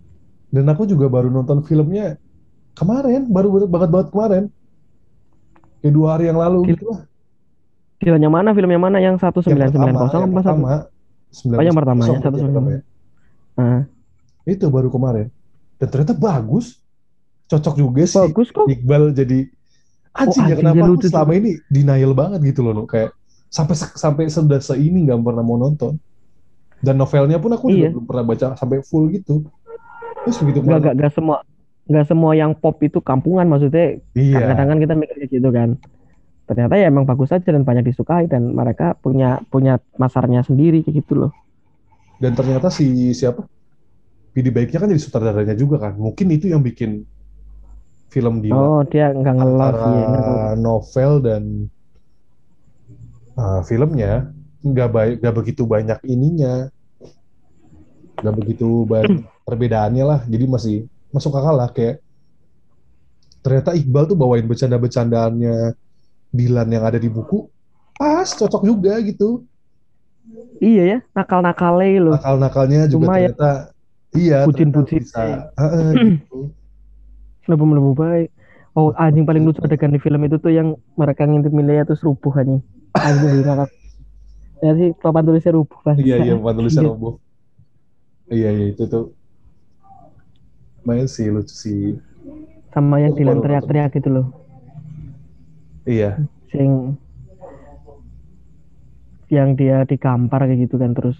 dan 0.48 0.64
aku 0.72 0.82
juga 0.88 1.06
baru 1.12 1.28
nonton 1.28 1.60
filmnya 1.64 2.16
kemarin 2.72 3.28
baru 3.28 3.68
banget 3.68 3.90
banget 3.92 4.08
kemarin 4.14 4.44
kayak 5.80 5.92
dua 5.94 6.06
hari 6.16 6.24
yang 6.30 6.38
lalu 6.40 6.58
Film- 6.64 6.72
gitu 6.74 6.84
lah 6.92 7.00
Film 7.98 8.20
yang 8.22 8.30
mana? 8.30 8.54
Film 8.54 8.70
yang 8.70 8.82
mana? 8.86 9.02
Yang 9.02 9.18
yang 9.42 9.58
1990 9.74 9.74
pertama 9.74 9.98
apa 10.06 10.14
yang 10.14 10.30
apa? 10.30 10.38
pertama 10.38 10.70
Oh, 11.50 11.60
yang 11.60 11.76
pertama, 11.76 12.02
1990, 12.06 12.08
yang 12.08 12.22
satu 12.24 12.36
yang 12.38 12.46
pertama 12.48 12.68
ya. 12.70 12.80
Ah, 13.58 13.80
itu 14.46 14.64
baru 14.70 14.88
kemarin 14.88 15.26
dan 15.82 15.88
ternyata 15.90 16.14
bagus 16.14 16.78
cocok 17.50 17.74
juga 17.74 18.02
sih 18.06 18.22
bagus 18.22 18.48
kok. 18.54 18.64
Iqbal 18.70 19.12
jadi 19.12 19.38
anjing 20.14 20.44
ya 20.46 20.54
anjing, 20.56 20.58
kenapa 20.62 20.84
aku 20.88 21.02
selama 21.10 21.32
ini 21.36 21.50
denial 21.68 22.12
banget 22.14 22.40
gitu 22.54 22.60
loh 22.62 22.72
Nuk. 22.72 22.86
kayak 22.86 23.10
sampai 23.50 23.74
sampai 23.76 24.24
sedasa 24.30 24.78
ini 24.78 25.04
nggak 25.10 25.18
pernah 25.18 25.42
mau 25.42 25.58
nonton 25.58 25.98
dan 26.78 26.94
novelnya 26.94 27.42
pun 27.42 27.50
aku 27.50 27.66
juga 27.74 27.90
Iya. 27.90 27.90
belum 27.98 28.06
pernah 28.06 28.24
baca 28.30 28.46
sampai 28.54 28.78
full 28.86 29.10
gitu 29.10 29.42
terus 30.24 30.38
begitu 30.42 30.58
malam- 30.64 30.80
enggak, 30.82 30.94
enggak 30.98 31.12
semua 31.14 31.36
enggak 31.88 32.06
semua 32.06 32.32
yang 32.36 32.52
pop 32.52 32.76
itu 32.84 32.98
kampungan 33.00 33.48
maksudnya 33.48 33.96
iya. 34.12 34.44
kadang-kadang 34.44 34.78
kita 34.84 34.94
mikir 34.94 35.16
kayak 35.24 35.32
gitu 35.32 35.48
kan. 35.50 35.70
Ternyata 36.48 36.74
ya 36.80 36.88
emang 36.88 37.04
bagus 37.04 37.28
aja 37.28 37.44
dan 37.44 37.60
banyak 37.60 37.84
disukai 37.92 38.24
dan 38.24 38.56
mereka 38.56 38.96
punya 38.96 39.40
punya 39.52 39.76
masarnya 40.00 40.40
sendiri 40.40 40.80
kayak 40.80 41.04
gitu 41.04 41.12
loh. 41.26 41.32
Dan 42.16 42.32
ternyata 42.32 42.72
si 42.72 43.12
siapa? 43.12 43.44
Pidi 44.32 44.48
baiknya 44.52 44.80
kan 44.80 44.88
jadi 44.88 45.02
sutradaranya 45.02 45.56
juga 45.56 45.76
kan. 45.80 45.96
Mungkin 45.96 46.28
itu 46.32 46.48
yang 46.48 46.64
bikin 46.64 47.04
film 48.08 48.40
dia 48.40 48.56
oh 48.56 48.80
dia 48.88 49.12
nggak 49.12 49.34
ngelos 49.36 49.76
ya 49.76 50.06
nggak- 50.08 50.56
novel 50.58 51.12
dan 51.20 51.42
uh, 53.36 53.60
filmnya 53.68 54.32
nggak 54.64 54.90
baik 54.90 55.14
nggak 55.20 55.36
begitu 55.36 55.62
banyak 55.68 56.00
ininya 56.08 56.72
nggak 58.18 58.34
begitu 58.34 58.84
banyak 58.84 59.22
perbedaannya 59.42 60.04
lah. 60.04 60.20
Jadi 60.26 60.44
masih 60.44 60.76
masuk 61.08 61.32
akal 61.34 61.54
lah 61.56 61.70
kayak 61.70 62.02
ternyata 63.40 63.72
Iqbal 63.72 64.04
tuh 64.06 64.16
bawain 64.18 64.44
bercanda-bercandaannya 64.44 65.72
Dilan 66.28 66.68
yang 66.68 66.84
ada 66.84 67.00
di 67.00 67.08
buku 67.08 67.48
pas 67.96 68.28
cocok 68.28 68.62
juga 68.62 69.00
gitu. 69.00 69.48
Iya 70.60 70.82
ya 70.84 70.98
nakal 71.16 71.40
nakalnya 71.40 71.88
loh 72.04 72.14
nakal-nakalnya 72.14 72.80
juga 72.84 73.08
Cuma 73.08 73.14
ya- 73.16 73.32
ternyata 73.32 73.50
iya 74.12 74.38
Bucin-bucin. 74.44 75.00
ternyata 75.08 75.48
bisa. 75.48 75.56
Heeh, 75.56 75.88
gitu. 76.20 76.38
lebih 77.48 77.94
baik. 77.96 78.28
Oh 78.76 78.92
anjing 78.94 79.24
paling 79.24 79.42
lucu 79.42 79.58
adegan 79.64 79.90
di 79.90 79.98
film 79.98 80.20
itu 80.22 80.36
tuh 80.36 80.52
yang 80.52 80.76
mereka 80.94 81.24
ngintip 81.24 81.50
Milea 81.50 81.88
terus 81.88 82.04
rubuh 82.04 82.30
anjing. 82.36 82.60
Anjing 82.92 83.40
ngakak 83.46 83.70
ya 84.58 84.72
sih 84.74 84.90
papan 84.98 85.22
tulisnya 85.22 85.54
rubuh 85.54 85.78
kan 85.86 85.94
Iya 85.94 86.18
iya 86.18 86.34
bukan 86.34 86.54
tulisan 86.58 86.82
Iya. 86.82 86.90
Iya 88.28 88.48
iya 88.52 88.64
itu 88.72 88.84
tuh. 88.86 89.04
Main 90.84 91.04
sih 91.04 91.28
lucu 91.28 91.52
sih. 91.52 91.96
sama 92.68 93.00
yang 93.00 93.16
baru 93.16 93.40
teriak-teriak 93.40 93.96
gitu 93.96 94.08
loh 94.12 94.26
Iya. 95.88 96.20
sing 96.52 96.94
yang 99.32 99.56
dia 99.56 99.88
digampar 99.88 100.44
kayak 100.44 100.68
gitu 100.68 100.76
kan 100.76 100.92
terus 100.92 101.16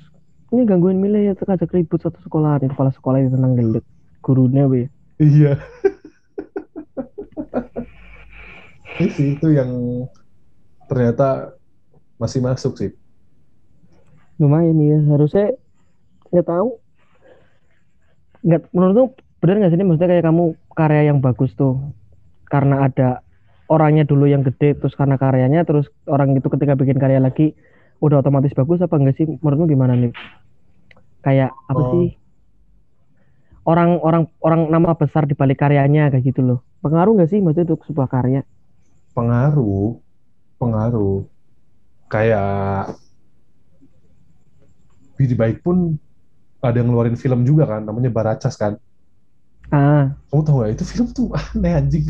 ini 0.53 0.69
gangguin 0.69 1.01
Mile 1.01 1.25
ya 1.25 1.33
ajak 1.33 1.73
ribut 1.73 2.05
satu 2.05 2.21
sekolah 2.21 2.61
nih 2.61 2.69
kepala 2.69 2.93
sekolah 2.93 3.25
itu 3.25 3.33
tenang 3.33 3.57
gelut 3.57 3.85
gurunya 4.21 4.69
be 4.69 4.93
Iya. 5.19 5.57
Ini 9.01 9.09
sih 9.09 9.27
itu 9.35 9.49
yang 9.51 9.71
ternyata 10.87 11.57
masih 12.21 12.45
masuk 12.45 12.77
sih. 12.77 12.93
lumayan 14.39 14.79
ya 14.79 14.99
harusnya 15.11 15.51
nggak 16.31 16.47
tahu 16.47 16.79
nggak 18.49 18.73
menurut 18.73 18.95
tuh 18.97 19.09
benar 19.39 19.55
nggak 19.61 19.71
sih 19.71 19.79
ini? 19.79 19.85
Maksudnya 19.85 20.09
kayak 20.09 20.25
kamu 20.25 20.45
karya 20.73 21.03
yang 21.13 21.19
bagus 21.21 21.53
tuh 21.53 21.77
karena 22.49 22.89
ada 22.89 23.21
orangnya 23.69 24.09
dulu 24.09 24.25
yang 24.25 24.41
gede 24.41 24.81
terus 24.81 24.97
karena 24.97 25.21
karyanya 25.21 25.69
terus 25.69 25.93
orang 26.09 26.33
itu 26.33 26.49
ketika 26.49 26.73
bikin 26.73 26.97
karya 26.97 27.21
lagi 27.21 27.53
udah 28.01 28.25
otomatis 28.25 28.57
bagus 28.57 28.81
apa 28.81 28.97
enggak 28.97 29.21
sih? 29.21 29.29
Menurutmu 29.29 29.69
gimana 29.69 29.93
nih? 29.93 30.17
Kayak 31.21 31.53
apa 31.69 31.77
Oh. 31.77 31.93
sih? 31.93 32.17
Orang 33.69 34.01
orang 34.01 34.33
orang 34.41 34.73
nama 34.73 34.97
besar 34.97 35.29
di 35.29 35.37
balik 35.37 35.61
karyanya 35.61 36.09
kayak 36.09 36.25
gitu 36.25 36.41
loh. 36.41 36.59
Pengaruh 36.81 37.13
nggak 37.21 37.29
sih 37.29 37.45
maksudnya 37.45 37.77
untuk 37.77 37.85
sebuah 37.85 38.09
karya? 38.09 38.41
Pengaruh, 39.13 40.01
pengaruh. 40.57 41.29
Kayak 42.09 42.97
Bidi 45.21 45.35
Baik 45.37 45.61
pun 45.61 45.99
ada 46.67 46.77
yang 46.81 46.89
ngeluarin 46.91 47.19
film 47.19 47.41
juga 47.49 47.65
kan, 47.73 47.83
namanya 47.87 48.11
Baracas 48.17 48.55
kan. 48.59 48.73
Ah, 49.71 50.17
Kamu 50.29 50.43
tahu 50.45 50.57
gak 50.65 50.71
itu 50.77 50.85
film 50.93 51.07
tuh 51.17 51.27
aneh 51.37 51.73
anjing. 51.81 52.05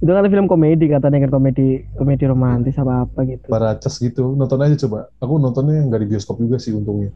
itu 0.00 0.10
kan 0.16 0.24
film 0.32 0.46
komedi 0.48 0.84
katanya 0.88 1.18
kan 1.28 1.30
komedi 1.36 1.62
komedi 1.98 2.24
romantis 2.24 2.74
apa 2.80 3.04
apa 3.04 3.20
gitu. 3.28 3.50
Baracas 3.50 3.94
gitu, 3.98 4.38
nonton 4.38 4.60
aja 4.62 4.76
coba. 4.86 4.98
Aku 5.18 5.34
nontonnya 5.42 5.82
nggak 5.86 6.00
di 6.06 6.08
bioskop 6.14 6.36
juga 6.38 6.56
sih 6.62 6.70
untungnya. 6.70 7.10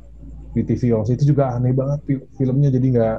Di 0.54 0.62
TV 0.66 0.82
langsung 0.94 1.14
itu 1.18 1.26
juga 1.32 1.44
aneh 1.54 1.72
banget 1.74 2.00
fi- 2.08 2.26
filmnya 2.38 2.68
jadi 2.74 2.86
nggak 2.94 3.16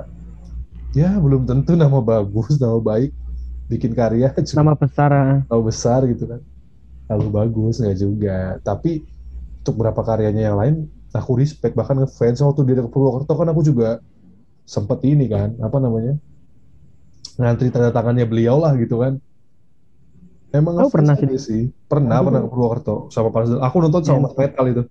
ya 0.95 1.09
belum 1.23 1.41
tentu 1.49 1.71
nama 1.75 1.99
bagus, 2.01 2.57
nama 2.63 2.79
baik 2.79 3.11
bikin 3.71 3.93
karya 3.99 4.27
juga 4.49 4.63
Nama 4.63 4.73
besar. 4.75 5.11
ah. 5.13 5.37
nama 5.49 5.61
besar 5.69 5.99
gitu 6.11 6.23
kan. 6.31 6.41
Lalu 7.11 7.25
bagus 7.37 7.73
nggak 7.81 7.97
juga. 7.99 8.37
Tapi 8.65 8.91
untuk 9.63 9.75
berapa 9.81 10.01
karyanya 10.05 10.43
yang 10.53 10.57
lain 10.61 10.75
aku 11.15 11.31
respect 11.39 11.73
bahkan 11.73 11.95
ngefans 12.01 12.39
waktu 12.43 12.61
dia 12.67 12.83
ke 12.83 12.91
Purwokerto 12.91 13.33
kan 13.33 13.47
aku 13.51 13.61
juga 13.63 13.99
sempet 14.65 14.99
ini 15.05 15.25
kan 15.29 15.55
apa 15.61 15.77
namanya 15.79 16.13
ngantri 17.37 17.67
tanda 17.71 17.91
tangannya 17.91 18.25
beliau 18.27 18.57
lah 18.59 18.73
gitu 18.79 18.99
kan 19.03 19.19
emang 20.51 20.73
ngefans 20.79 20.91
pernah 20.93 21.15
aja 21.15 21.37
sih 21.39 21.61
pernah 21.85 22.17
Aduh. 22.19 22.25
pernah 22.27 22.39
ke 22.43 22.49
Purwokerto 22.51 22.95
sama 23.11 23.29
Mas 23.31 23.51
aku 23.51 23.75
nonton 23.83 24.01
sama 24.03 24.17
Ya. 24.17 24.23
Mas 24.27 24.35
Metal 24.35 24.65
itu 24.71 24.83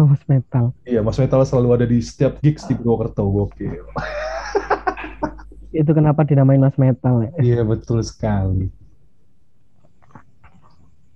Mas 0.00 0.22
metal. 0.30 0.64
iya 0.86 1.00
Mas 1.04 1.18
Metal 1.18 1.40
selalu 1.44 1.68
ada 1.76 1.86
di 1.88 1.98
setiap 2.00 2.38
gigs 2.40 2.64
di 2.68 2.74
Purwokerto 2.76 3.20
gokil 3.26 3.84
Itu 5.70 5.94
kenapa 5.94 6.26
dinamain 6.26 6.58
Mas 6.58 6.74
metal 6.74 7.22
ya? 7.22 7.30
iya 7.38 7.60
betul 7.62 8.02
sekali 8.02 8.66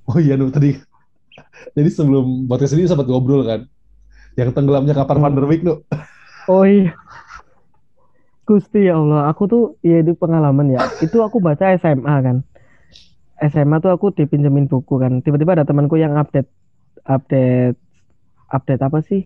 oh 0.07 0.19
iya 0.21 0.37
Nu 0.37 0.53
tadi 0.53 0.77
jadi 1.77 1.89
sebelum 1.91 2.47
podcast 2.51 2.75
ini 2.77 2.87
sempat 2.87 3.07
ngobrol 3.07 3.47
kan 3.47 3.67
yang 4.35 4.51
tenggelamnya 4.51 4.95
kapal 4.95 5.19
Van 5.23 5.35
der 5.35 5.47
Wijk 5.47 5.63
Oh 6.45 6.65
iya. 6.69 6.93
Gusti 8.45 8.93
ya 8.93 9.01
Allah, 9.01 9.33
aku 9.33 9.49
tuh 9.49 9.63
ya 9.81 10.05
itu 10.05 10.13
pengalaman 10.13 10.69
ya. 10.69 10.85
Itu 11.01 11.25
aku 11.25 11.41
baca 11.41 11.73
SMA 11.81 12.17
kan. 12.21 12.45
SMA 13.41 13.81
tuh 13.81 13.97
aku 13.97 14.13
dipinjemin 14.13 14.69
buku 14.69 15.01
kan. 15.01 15.25
Tiba-tiba 15.25 15.57
ada 15.57 15.65
temanku 15.65 15.97
yang 15.97 16.21
update 16.21 16.49
update 17.09 17.81
update 18.53 18.83
apa 18.85 19.01
sih? 19.01 19.25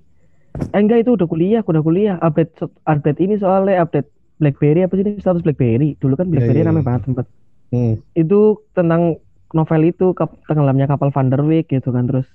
Eh 0.71 0.79
enggak 0.79 1.03
itu 1.03 1.19
udah 1.19 1.27
kuliah, 1.27 1.67
udah 1.67 1.83
kuliah. 1.83 2.17
Update 2.23 2.63
update 2.87 3.19
ini 3.19 3.35
soalnya 3.43 3.83
update 3.83 4.07
BlackBerry 4.39 4.87
apa 4.87 4.95
sih 4.95 5.03
ini 5.03 5.19
status 5.19 5.43
BlackBerry. 5.43 5.99
Dulu 5.99 6.15
kan 6.15 6.31
BlackBerry 6.31 6.63
iya, 6.63 6.71
rame 6.71 6.81
iya. 6.83 6.87
banget 6.87 7.03
sempet. 7.11 7.27
hmm. 7.75 7.95
Itu 8.15 8.63
tentang 8.71 9.19
novel 9.57 9.83
itu 9.89 10.13
kap- 10.13 10.37
tenggelamnya 10.45 10.89
kapal 10.89 11.09
Van 11.13 11.29
der 11.33 11.41
Wijk 11.41 11.73
gitu 11.73 11.89
kan 11.93 12.05
terus 12.09 12.29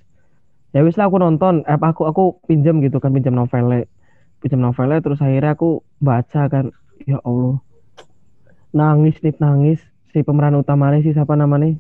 ya 0.74 0.82
wis 0.82 0.98
lah 0.98 1.06
aku 1.10 1.22
nonton 1.22 1.62
eh, 1.70 1.78
aku 1.78 2.10
aku 2.10 2.24
pinjam 2.50 2.82
gitu 2.82 2.98
kan 2.98 3.14
pinjam 3.14 3.38
novelnya 3.38 3.86
pinjam 4.42 4.60
novelnya 4.62 5.00
terus 5.06 5.22
akhirnya 5.22 5.54
aku 5.54 5.86
baca 6.02 6.42
kan 6.50 6.74
ya 7.06 7.22
Allah 7.22 7.62
nangis 8.74 9.22
nih 9.22 9.38
nangis 9.38 9.80
si 10.10 10.26
pemeran 10.26 10.58
utamanya 10.58 11.02
si 11.06 11.14
siapa 11.14 11.38
namanya 11.38 11.78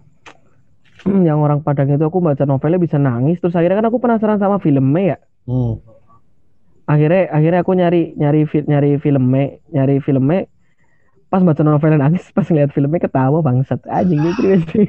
yang 1.27 1.41
orang 1.41 1.65
Padang 1.65 1.89
itu 1.89 2.05
aku 2.05 2.21
baca 2.21 2.45
novelnya 2.45 2.77
bisa 2.77 3.01
nangis 3.01 3.41
terus 3.41 3.57
akhirnya 3.57 3.81
kan 3.81 3.89
aku 3.89 3.97
penasaran 3.97 4.37
sama 4.37 4.61
filmnya 4.61 5.17
ya 5.17 5.17
Hmm. 5.43 5.75
akhirnya 6.87 7.27
akhirnya 7.35 7.59
aku 7.67 7.75
nyari 7.75 8.15
nyari 8.15 8.47
nyari 8.47 8.95
filmnya 8.95 9.59
nyari 9.75 9.99
filmnya 9.99 10.47
pas 11.33 11.41
baca 11.41 11.65
novelnya 11.65 11.97
nangis 11.97 12.29
pas 12.29 12.45
ngeliat 12.45 12.69
filmnya 12.69 13.01
ketawa 13.01 13.41
bangsat. 13.41 13.81
Anjing 13.89 14.21
gitu 14.21 14.53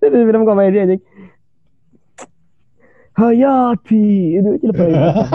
itu 0.00 0.06
film 0.08 0.48
komedi 0.48 0.80
anjing. 0.80 1.02
Hayati. 3.12 4.40
Itu 4.40 4.56
lebay. 4.64 4.88
Banget. 4.96 5.28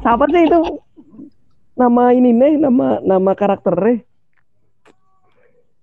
siapa 0.00 0.24
sih 0.32 0.42
itu? 0.48 0.60
Nama 1.76 2.02
ini 2.16 2.32
nih 2.32 2.56
nama 2.56 3.04
nama 3.04 3.30
karakternya. 3.36 4.00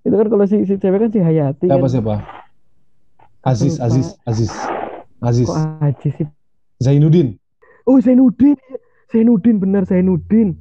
Itu 0.01 0.15
kan 0.17 0.25
kalau 0.25 0.49
si, 0.49 0.65
si 0.65 0.81
cewek 0.81 0.97
kan 0.97 1.11
si 1.13 1.21
Hayati 1.21 1.69
Siapa 1.69 1.85
kan. 1.85 1.93
siapa? 1.93 2.15
Aziz, 3.45 3.77
lupa. 3.77 3.85
Aziz, 3.85 4.07
Aziz, 4.25 4.49
Aziz, 5.21 5.45
kok 5.45 5.61
Aji 5.85 6.09
sih? 6.09 6.27
Zainuddin. 6.81 7.37
oh 7.85 8.01
Zainuddin. 8.01 8.57
Zainuddin 9.13 9.61
bener 9.61 9.85
Zainuddin 9.85 10.57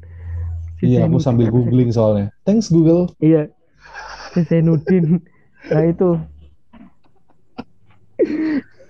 Iya, 0.84 1.08
aku 1.08 1.16
sambil 1.16 1.48
googling 1.48 1.88
soalnya. 1.88 2.28
Thanks 2.44 2.68
Google. 2.68 3.08
Iya, 3.22 3.48
Zainuddin. 4.36 5.24
Nah 5.72 5.84
itu. 5.88 6.20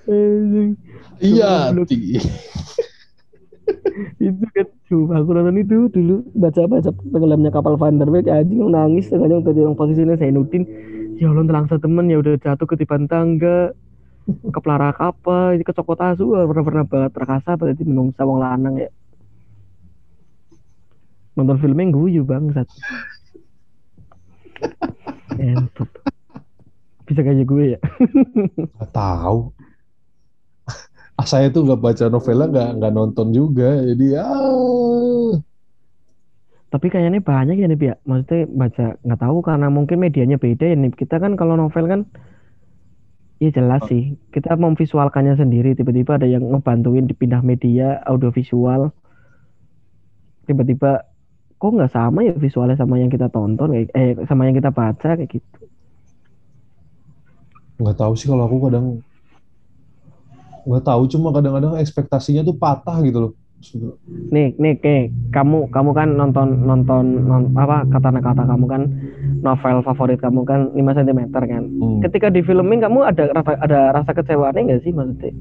Anjing. 0.06 0.70
Iya, 1.16 1.72
itu 4.20 4.44
kan 4.52 4.66
coba 4.88 5.24
aku 5.24 5.30
nonton 5.32 5.56
itu 5.56 5.88
dulu 5.88 6.28
baca-baca 6.36 6.92
tenggelamnya 6.92 7.48
kapal 7.48 7.80
Van 7.80 7.96
der 7.96 8.12
Wijk 8.12 8.28
anjing 8.28 8.60
yang 8.60 8.76
nangis 8.76 9.08
tengahnya 9.08 9.40
tadi 9.40 9.64
yang 9.64 9.72
posisinya 9.72 10.20
Zainuddin 10.20 10.68
ya 11.16 11.32
Allah 11.32 11.48
telangsa 11.48 11.80
temen 11.80 12.12
ya 12.12 12.20
udah 12.20 12.36
jatuh 12.36 12.68
ketiban 12.68 13.08
tangga 13.08 13.72
kepelarak 14.26 14.98
apa 15.00 15.56
ini 15.56 15.64
kecokot 15.64 16.02
asu 16.02 16.34
pernah 16.34 16.64
pernah 16.66 16.84
banget 16.84 17.12
rakasa 17.14 17.56
berarti 17.56 17.86
menungsa 17.86 18.26
wong 18.26 18.42
lanang 18.42 18.74
ya 18.76 18.90
nonton 21.36 21.56
filmnya 21.60 21.92
guyu 21.92 22.24
bangsat 22.24 22.66
Entot. 25.36 25.90
bisa 27.06 27.20
kayak 27.22 27.44
gue 27.44 27.76
ya 27.76 27.80
Nggak 28.56 28.90
tahu. 28.90 29.52
Ah, 31.16 31.24
saya 31.24 31.48
tuh 31.48 31.64
nggak 31.64 31.80
baca 31.80 32.04
novela, 32.12 32.44
nggak 32.44 32.70
nggak 32.76 32.92
nonton 32.92 33.32
juga. 33.32 33.80
Jadi 33.88 34.12
ya, 34.12 34.28
Tapi 36.68 36.86
kayaknya 36.92 37.24
banyak 37.24 37.56
ya 37.56 37.66
nih 37.72 37.80
ya. 37.80 37.94
Maksudnya 38.04 38.44
baca 38.52 38.86
nggak 39.00 39.20
tahu 39.24 39.38
karena 39.40 39.66
mungkin 39.72 39.96
medianya 39.96 40.36
beda 40.36 40.68
ya 40.68 40.76
nih. 40.76 40.92
Kita 40.92 41.16
kan 41.16 41.32
kalau 41.40 41.56
novel 41.56 41.88
kan 41.88 42.00
ya 43.40 43.48
jelas 43.48 43.80
sih. 43.88 44.20
Kita 44.28 44.60
memvisualkannya 44.60 45.40
sendiri. 45.40 45.72
Tiba-tiba 45.72 46.20
ada 46.20 46.28
yang 46.28 46.44
ngebantuin 46.52 47.08
dipindah 47.08 47.40
media 47.40 48.04
audiovisual. 48.04 48.92
Tiba-tiba 50.44 51.00
kok 51.56 51.72
nggak 51.72 51.92
sama 51.92 52.20
ya 52.24 52.36
visualnya 52.36 52.76
sama 52.76 53.00
yang 53.00 53.08
kita 53.08 53.32
tonton 53.32 53.72
kayak 53.72 53.88
eh 53.96 54.12
sama 54.28 54.44
yang 54.44 54.56
kita 54.56 54.70
baca 54.70 55.16
kayak 55.16 55.30
gitu. 55.30 55.60
nggak 57.76 57.96
tahu 57.96 58.12
sih 58.16 58.28
kalau 58.28 58.48
aku 58.48 58.56
kadang 58.68 59.00
nggak 60.66 60.84
tahu. 60.84 61.02
Cuma 61.06 61.30
kadang-kadang 61.30 61.78
ekspektasinya 61.78 62.42
tuh 62.42 62.58
patah 62.58 62.98
gitu 63.06 63.18
loh. 63.22 63.32
Nih, 64.30 64.52
nih, 64.60 64.76
kayak 64.78 65.32
kamu, 65.32 65.72
kamu 65.72 65.90
kan 65.96 66.08
nonton, 66.12 66.60
nonton, 66.68 67.04
non, 67.24 67.50
apa 67.56 67.88
kata-kata 67.88 68.44
kamu 68.44 68.64
kan 68.68 68.82
novel 69.40 69.80
favorit 69.80 70.20
kamu 70.20 70.44
kan 70.44 70.70
5 70.76 70.92
cm 70.92 71.20
kan. 71.32 71.64
Hmm. 71.64 71.98
Ketika 72.04 72.28
di 72.28 72.44
filming 72.44 72.84
kamu 72.84 73.08
ada 73.08 73.32
rasa, 73.32 73.56
ada 73.58 73.80
rasa 73.96 74.10
kecewaannya 74.12 74.60
nggak 74.70 74.82
sih 74.84 74.92
maksudnya 74.92 75.32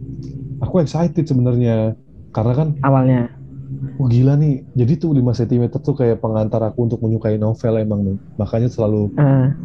Aku 0.63 0.79
excited 0.79 1.27
sebenarnya 1.27 1.99
karena 2.31 2.53
kan 2.55 2.67
awalnya? 2.87 3.27
Wah 3.99 4.09
gila 4.13 4.33
nih, 4.41 4.53
jadi 4.79 4.93
tuh 5.01 5.11
5 5.17 5.31
cm 5.39 5.79
tuh 5.87 5.95
kayak 5.99 6.17
pengantar 6.23 6.61
aku 6.67 6.79
untuk 6.87 6.99
menyukai 7.03 7.35
novel 7.45 7.73
emang 7.85 8.01
nih. 8.07 8.17
Makanya 8.41 8.67
selalu 8.75 8.97
Ah, 9.17 9.55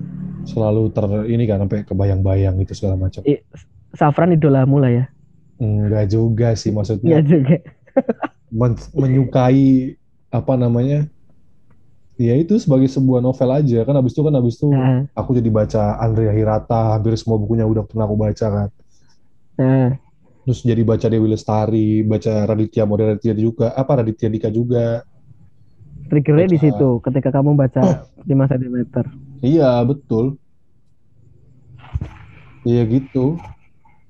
selalu 0.51 0.83
ter 0.97 1.05
ini 1.35 1.45
kan 1.51 1.59
sampai 1.65 1.79
kebayang-bayang 1.89 2.55
gitu 2.63 2.73
segala 2.79 2.97
macam. 3.05 3.25
i- 3.31 3.43
Safran 3.99 4.33
idolamu 4.37 4.77
lah 4.83 4.91
ya. 4.93 5.05
Enggak 5.63 6.05
juga 6.15 6.49
sih 6.61 6.71
Iya 7.07 7.17
maksudnya 7.17 7.17
juga. 7.29 7.55
men- 8.59 8.91
menyukai 8.95 9.97
apa 10.31 10.53
namanya? 10.63 11.11
Ya 12.21 12.35
itu 12.43 12.55
sebagai 12.63 12.89
sebuah 12.93 13.21
novel 13.25 13.51
aja 13.59 13.79
kan 13.87 13.95
habis 13.99 14.13
itu 14.15 14.23
kan 14.27 14.35
habis 14.39 14.55
itu 14.61 14.69
Nah, 14.71 15.07
aku 15.19 15.31
jadi 15.39 15.51
baca 15.59 15.81
Andrea 16.05 16.33
Hirata, 16.37 16.75
hampir 16.97 17.13
semua 17.17 17.39
bukunya 17.43 17.65
udah 17.73 17.85
pernah 17.89 18.05
aku 18.09 18.17
baca 18.21 18.47
kan. 18.57 18.69
nah, 19.59 19.99
Terus 20.51 20.67
jadi 20.67 20.83
baca 20.83 21.07
Dewi 21.07 21.31
Lestari, 21.31 22.03
baca 22.03 22.43
Raditya 22.43 22.83
Moderatia 22.83 23.31
juga, 23.39 23.71
apa 23.71 24.03
Raditya 24.03 24.27
Dika 24.27 24.51
juga. 24.51 25.07
triggernya 26.11 26.51
di 26.51 26.59
situ 26.59 26.99
ketika 27.07 27.31
kamu 27.31 27.55
baca 27.55 28.03
5 28.27 28.51
cm. 28.51 28.77
Iya, 29.47 29.79
betul. 29.87 30.43
Iya 32.67 32.83
gitu. 32.83 33.39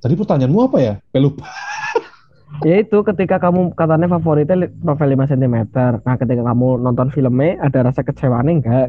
Tadi 0.00 0.16
pertanyaanmu 0.16 0.64
apa 0.64 0.78
ya? 0.80 0.94
Eh, 1.12 1.20
lupa. 1.20 1.44
Ya 2.64 2.80
itu 2.80 3.04
ketika 3.04 3.36
kamu 3.36 3.76
katanya 3.76 4.08
favoritnya 4.16 4.72
novel 4.80 5.12
5 5.12 5.28
cm. 5.28 5.56
Nah, 5.76 6.16
ketika 6.16 6.40
kamu 6.40 6.80
nonton 6.80 7.12
filmnya 7.12 7.60
ada 7.60 7.92
rasa 7.92 8.00
kecewaannya 8.00 8.52
enggak? 8.64 8.88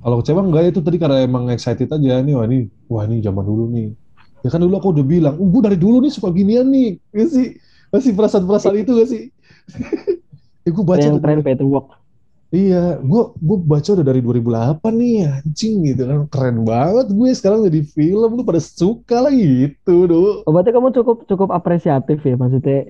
Kalau 0.00 0.16
kecewa 0.24 0.40
enggak 0.40 0.64
itu 0.72 0.80
tadi 0.80 0.96
karena 0.96 1.28
emang 1.28 1.52
excited 1.52 1.92
aja 1.92 2.24
nih 2.24 2.32
wah 2.32 2.48
ini 2.48 2.72
wah 2.88 3.04
ini 3.04 3.20
zaman 3.20 3.44
dulu 3.44 3.68
nih. 3.68 3.92
Ya 4.44 4.52
kan 4.52 4.60
dulu 4.60 4.76
aku 4.76 4.92
udah 4.92 5.06
bilang, 5.08 5.34
"Uh, 5.40 5.48
gue 5.48 5.62
dari 5.64 5.78
dulu 5.80 6.04
nih 6.04 6.12
suka 6.12 6.28
ginian 6.28 6.68
nih." 6.68 7.00
Gak 7.16 7.28
sih? 7.32 7.46
Masih 7.88 8.12
perasaan-perasaan 8.12 8.76
itu 8.76 8.90
gak 8.92 9.08
sih? 9.08 9.22
ya 10.64 10.70
gue 10.70 10.84
baca 10.84 11.08
tren 11.16 11.40
Paperwork. 11.40 11.88
Iya, 12.54 13.02
gue 13.02 13.22
gue 13.34 13.58
baca 13.66 13.88
udah 13.98 14.06
dari 14.06 14.22
2008 14.22 14.92
nih, 14.94 15.26
anjing 15.26 15.74
gitu 15.90 16.02
kan, 16.06 16.20
keren 16.30 16.62
banget 16.62 17.10
gue 17.10 17.28
sekarang 17.34 17.66
jadi 17.66 17.82
film 17.82 18.30
lu 18.38 18.46
pada 18.46 18.62
suka 18.62 19.26
lah 19.26 19.34
gitu, 19.34 20.06
do. 20.06 20.46
Oh, 20.46 20.52
berarti 20.54 20.70
kamu 20.70 20.94
cukup 20.94 21.26
cukup 21.26 21.50
apresiatif 21.50 22.22
ya 22.22 22.38
maksudnya 22.38 22.86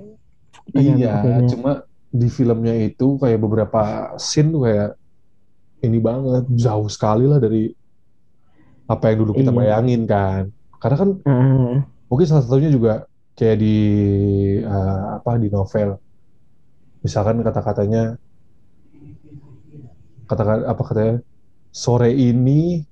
Iya, 0.76 1.16
oke-nya. 1.16 1.48
cuma 1.48 1.72
di 2.12 2.28
filmnya 2.28 2.76
itu 2.76 3.16
kayak 3.16 3.40
beberapa 3.40 4.12
scene 4.20 4.52
tuh 4.52 4.68
kayak 4.68 4.90
ini 5.80 5.96
banget, 5.96 6.44
jauh 6.60 6.88
sekali 6.92 7.24
lah 7.24 7.40
dari 7.40 7.72
apa 8.84 9.04
yang 9.16 9.24
dulu 9.24 9.32
kita 9.32 9.48
Iya. 9.48 9.58
bayangin 9.64 10.02
kan. 10.04 10.42
Karena 10.84 10.96
kan 11.00 11.10
Ah, 11.24 11.80
mungkin 12.12 12.28
salah 12.28 12.44
satunya 12.44 12.68
juga 12.68 13.08
kayak 13.40 13.56
di 13.56 13.76
eh, 14.60 15.02
apa 15.16 15.40
di 15.40 15.48
novel, 15.48 15.96
misalkan 17.00 17.40
kata-katanya 17.40 18.20
kata 20.28 20.68
apa 20.68 20.82
katanya 20.84 21.16
sore 21.72 22.12
ini 22.12 22.84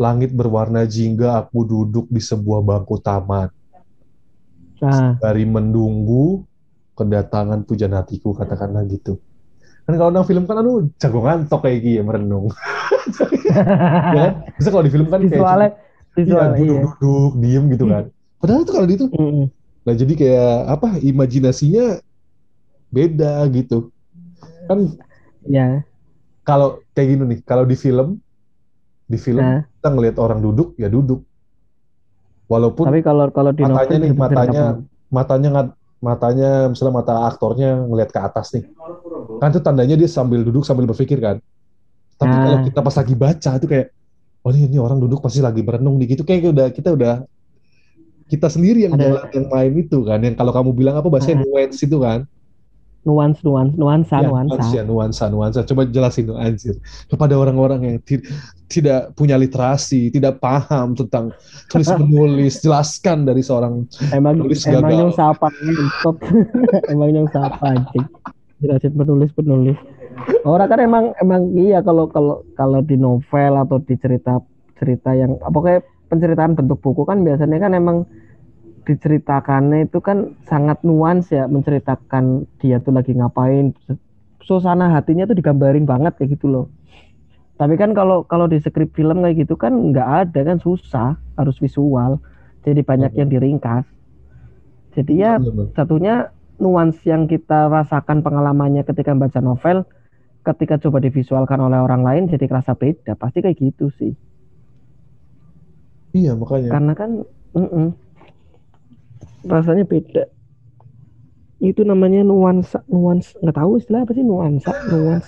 langit 0.00 0.32
berwarna 0.32 0.88
jingga 0.88 1.44
aku 1.44 1.60
duduk 1.68 2.08
di 2.08 2.24
sebuah 2.24 2.64
bangku 2.64 2.96
taman. 3.04 3.52
Ah. 4.82 5.14
dari 5.14 5.46
menunggu 5.46 6.42
kedatangan 6.98 7.62
pujan 7.62 7.94
hatiku 7.94 8.34
katakanlah 8.34 8.82
gitu. 8.90 9.14
Kan 9.86 9.94
kalau 9.94 10.10
nang 10.10 10.26
film 10.26 10.42
kan 10.42 10.58
aduh 10.58 10.90
jago 10.98 11.22
ngantok 11.22 11.68
kayak 11.68 11.78
gini 11.84 12.00
ya 12.00 12.02
merenung. 12.02 12.48
Ya 14.16 14.20
kan? 14.26 14.32
Bisa 14.58 14.68
kalau 14.72 14.82
di 14.82 14.90
film 14.90 15.06
kan 15.06 15.20
kayak 15.22 15.36
Visualnya 15.36 15.70
visual 16.12 16.48
iya. 16.52 16.56
duduk-duduk 16.58 17.32
diem 17.40 17.64
gitu 17.72 17.84
kan 17.88 18.04
padahal 18.38 18.60
itu 18.62 18.72
kalau 18.72 18.86
di 18.86 18.94
itu 18.94 19.06
Mm-mm. 19.10 19.46
nah 19.82 19.94
jadi 19.94 20.12
kayak 20.14 20.54
apa 20.70 20.88
imajinasinya 21.00 21.84
beda 22.88 23.48
gitu 23.50 23.88
kan 24.68 24.94
Ya. 25.42 25.82
kalau 26.46 26.78
kayak 26.94 27.08
gini 27.18 27.22
nih 27.34 27.38
kalau 27.42 27.66
di 27.66 27.74
film 27.74 28.22
di 29.10 29.18
film 29.18 29.42
Nah, 29.42 29.66
kita 29.66 29.88
ngelihat 29.90 30.16
orang 30.22 30.38
duduk 30.38 30.78
ya 30.78 30.86
duduk 30.86 31.26
walaupun 32.46 32.86
tapi 32.86 33.02
kalau 33.02 33.26
kalau 33.34 33.50
di 33.50 33.66
novel 33.66 33.74
matanya 33.74 33.98
nih 33.98 34.12
matanya 34.14 34.62
matanya 35.10 35.48
ngat- 35.50 35.76
matanya 36.02 36.50
misalnya 36.70 36.94
mata 36.94 37.14
aktornya 37.26 37.70
ngelihat 37.86 38.10
ke 38.10 38.20
atas 38.22 38.54
nih 38.54 38.64
kan 39.38 39.50
itu 39.50 39.60
tandanya 39.62 39.94
dia 39.98 40.10
sambil 40.10 40.42
duduk 40.42 40.62
sambil 40.62 40.86
berpikir 40.86 41.18
kan 41.18 41.36
tapi 42.18 42.34
Nah. 42.34 42.42
kalau 42.46 42.58
kita 42.62 42.78
pas 42.82 42.96
lagi 42.98 43.14
baca 43.18 43.50
itu 43.58 43.66
kayak 43.66 43.86
oh 44.42 44.50
ini, 44.50 44.66
ini 44.66 44.78
orang 44.78 44.98
duduk 44.98 45.18
pasti 45.18 45.38
lagi 45.38 45.60
berenung 45.60 45.96
nih 45.96 46.12
gitu 46.12 46.22
kayak 46.22 46.50
udah 46.50 46.66
kita 46.68 46.90
udah 46.90 47.14
kita 48.26 48.48
sendiri 48.48 48.86
yang 48.86 48.94
Ada- 48.94 49.28
yang 49.30 49.46
main 49.46 49.72
itu 49.76 50.02
kan 50.02 50.18
yang 50.18 50.32
kalau 50.32 50.50
kamu 50.50 50.70
bilang 50.72 50.96
apa 50.96 51.06
bahasanya 51.06 51.40
Nah. 51.40 51.46
nuance 51.46 51.78
itu 51.80 51.98
kan 51.98 52.24
nuans 53.02 53.34
nuans 53.42 53.74
nuansa 53.74 54.16
Ya, 54.16 54.30
nuansa. 54.30 54.54
nuansa, 54.62 54.80
nuansa, 54.86 55.24
nuansa. 55.26 55.60
Coba 55.64 55.82
jelasin 55.84 56.22
dong, 56.24 56.38
anjir. 56.38 56.78
Kepada 57.04 57.34
orang-orang 57.34 57.80
yang 57.82 57.96
ti- 57.98 58.22
tidak 58.68 59.10
punya 59.12 59.34
literasi, 59.34 60.06
tidak 60.08 60.38
paham 60.38 60.94
tentang 60.94 61.34
tulis 61.66 61.90
menulis, 61.98 62.62
jelaskan 62.62 63.26
dari 63.26 63.42
seorang 63.42 63.90
Emang 64.08 64.38
Penulis 64.38 64.62
emang 64.64 64.86
gagal. 64.86 64.98
yang 65.02 65.12
sapa 65.12 65.46
stop. 65.98 66.16
emang 66.94 67.10
yang 67.12 67.26
sapa 67.26 67.58
anjing. 67.68 68.06
Jelasin 68.62 68.92
penulis 68.94 69.30
penulis. 69.34 69.78
Orang 70.42 70.68
kan 70.70 70.80
emang 70.82 71.04
emang 71.22 71.54
iya 71.54 71.78
kalau 71.82 72.10
kalau 72.10 72.42
kalau 72.58 72.80
di 72.82 72.98
novel 72.98 73.52
atau 73.58 73.78
di 73.82 73.94
cerita 73.98 74.42
cerita 74.78 75.14
yang 75.14 75.38
apa 75.42 75.58
kayak 75.62 75.82
penceritaan 76.10 76.58
bentuk 76.58 76.82
buku 76.82 77.06
kan 77.06 77.22
biasanya 77.22 77.58
kan 77.62 77.72
emang 77.72 78.04
diceritakannya 78.82 79.86
itu 79.86 80.02
kan 80.02 80.34
sangat 80.42 80.82
nuans 80.82 81.30
ya 81.30 81.46
menceritakan 81.46 82.50
dia 82.58 82.82
tuh 82.82 82.92
lagi 82.94 83.14
ngapain. 83.14 83.72
Suasana 84.42 84.90
hatinya 84.90 85.22
tuh 85.24 85.38
digambarin 85.38 85.86
banget 85.86 86.18
kayak 86.18 86.34
gitu 86.34 86.50
loh. 86.50 86.66
Tapi 87.62 87.78
kan 87.78 87.94
kalau 87.94 88.26
kalau 88.26 88.50
di 88.50 88.58
skrip 88.58 88.90
film 88.90 89.22
kayak 89.22 89.46
gitu 89.46 89.54
kan 89.54 89.94
nggak 89.94 90.08
ada 90.26 90.40
kan 90.42 90.58
susah 90.58 91.14
harus 91.38 91.56
visual. 91.62 92.18
Jadi 92.66 92.82
banyak 92.82 93.14
yang 93.14 93.30
diringkas. 93.30 93.86
Jadi 94.98 95.22
ya 95.22 95.38
satunya 95.78 96.34
nuans 96.58 96.98
yang 97.06 97.30
kita 97.30 97.70
rasakan 97.70 98.20
pengalamannya 98.20 98.82
ketika 98.82 99.14
baca 99.14 99.38
novel 99.38 99.86
ketika 100.42 100.74
coba 100.82 100.98
divisualkan 100.98 101.58
oleh 101.62 101.78
orang 101.78 102.02
lain 102.02 102.22
jadi 102.26 102.50
kerasa 102.50 102.74
beda. 102.74 103.14
Pasti 103.14 103.38
kayak 103.40 103.58
gitu 103.58 103.90
sih. 103.94 104.12
Iya, 106.12 106.36
makanya. 106.36 106.68
karena 106.76 106.92
kan 106.92 107.10
mm-mm, 107.56 107.86
rasanya 109.48 109.84
beda. 109.88 110.28
Itu 111.62 111.86
namanya 111.88 112.26
nuansa 112.26 112.84
nuans 112.90 113.32
nggak 113.38 113.56
tahu 113.56 113.80
istilah 113.80 114.04
apa 114.04 114.12
sih 114.12 114.24
nuansa 114.26 114.70
nuans. 114.92 115.24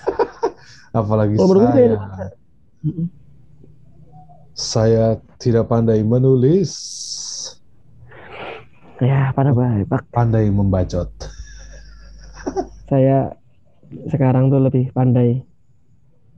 Apalagi 0.99 1.35
gue 1.35 1.43
saya, 1.43 1.71
kayak 1.73 1.99
saya 4.55 5.05
tidak 5.41 5.67
pandai 5.67 5.99
menulis, 6.05 6.71
ya 9.03 9.35
pada 9.35 9.51
baik. 9.51 9.91
Pandai 10.15 10.47
membacot. 10.47 11.11
saya 12.85 13.33
sekarang 14.07 14.49
tuh 14.49 14.61
lebih 14.61 14.91
pandai 14.91 15.41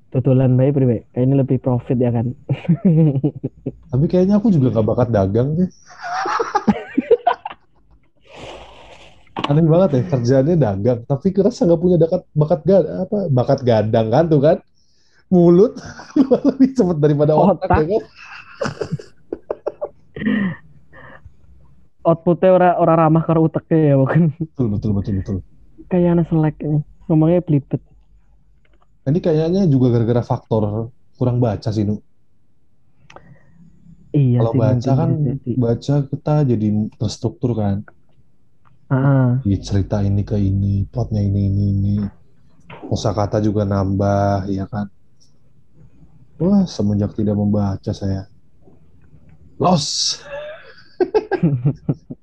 tutulan 0.08 0.56
baik 0.56 0.72
priwe 0.74 0.98
kayaknya 1.12 1.36
lebih 1.44 1.58
profit 1.60 1.98
ya 2.00 2.12
kan 2.12 2.32
Tapi 3.92 4.06
kayaknya 4.06 4.36
aku 4.36 4.52
juga 4.52 4.76
nggak 4.76 4.84
bakat 4.84 5.10
dagang 5.16 5.56
deh. 5.56 5.70
Aneh 9.48 9.64
banget 9.64 9.90
ya 9.96 10.02
kerjaannya 10.12 10.56
dagang, 10.60 11.00
tapi 11.08 11.32
kerasa 11.32 11.64
nggak 11.64 11.80
punya 11.80 11.96
bakat 11.96 12.28
bakat 12.36 12.60
ga, 12.68 12.78
apa 13.08 13.18
bakat 13.32 13.60
gadang 13.64 14.12
kan 14.12 14.28
tuh 14.28 14.44
kan 14.44 14.58
mulut 15.32 15.80
lebih 16.52 16.76
cepat 16.76 16.98
daripada 17.00 17.32
otak, 17.32 17.64
Otak. 17.64 17.80
ya 17.80 17.86
kan? 17.96 18.04
outputnya 22.04 22.50
ora 22.52 22.70
ora 22.76 22.94
ramah 22.96 23.24
karo 23.24 23.48
uteknya 23.48 23.80
ya 23.92 23.96
bukan 23.96 24.32
Betul 24.36 24.68
betul 24.72 24.92
betul 24.96 25.14
betul. 25.20 25.36
kayak 25.88 26.20
anak 26.20 26.28
selek 26.28 26.56
ini 26.64 26.80
ngomongnya 27.08 27.42
belibet 27.48 27.82
Nah, 29.04 29.10
Ini 29.14 29.20
kayaknya 29.26 29.62
juga 29.74 29.88
gara-gara 29.94 30.24
faktor 30.32 30.64
kurang 31.18 31.38
baca 31.46 31.70
sih, 31.76 31.84
Nu. 31.88 31.96
iya 34.22 34.40
Kalau 34.40 34.52
sih 34.52 34.60
baca 34.62 34.92
kan 35.00 35.10
jadi. 35.26 35.52
baca 35.64 35.94
kita 36.10 36.34
jadi 36.52 36.68
terstruktur 37.00 37.52
kan. 37.62 37.78
Ah, 38.90 39.40
Di 39.48 39.56
cerita 39.66 39.98
ini 40.10 40.22
ke 40.30 40.38
ini, 40.50 40.86
plotnya 40.92 41.22
ini 41.30 41.42
ini 41.50 41.64
ini. 41.74 41.96
Kosakata 42.90 43.38
juga 43.48 43.64
nambah, 43.68 44.48
ya 44.58 44.66
kan. 44.74 44.88
Wah, 46.42 46.64
semenjak 46.70 47.12
tidak 47.18 47.36
membaca 47.42 47.92
saya 47.94 48.30
los. 49.60 50.22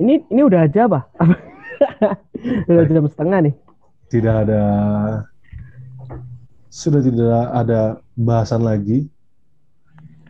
ini 0.00 0.14
ini 0.30 0.40
udah 0.46 0.60
aja 0.66 0.80
apa 0.86 1.00
udah 2.68 2.84
jam 2.88 3.06
setengah 3.08 3.38
nih 3.48 3.54
Tidak 4.08 4.34
ada 4.44 4.62
sudah 6.68 7.00
tidak 7.02 7.44
ada 7.52 7.80
bahasan 8.16 8.62
lagi. 8.62 9.08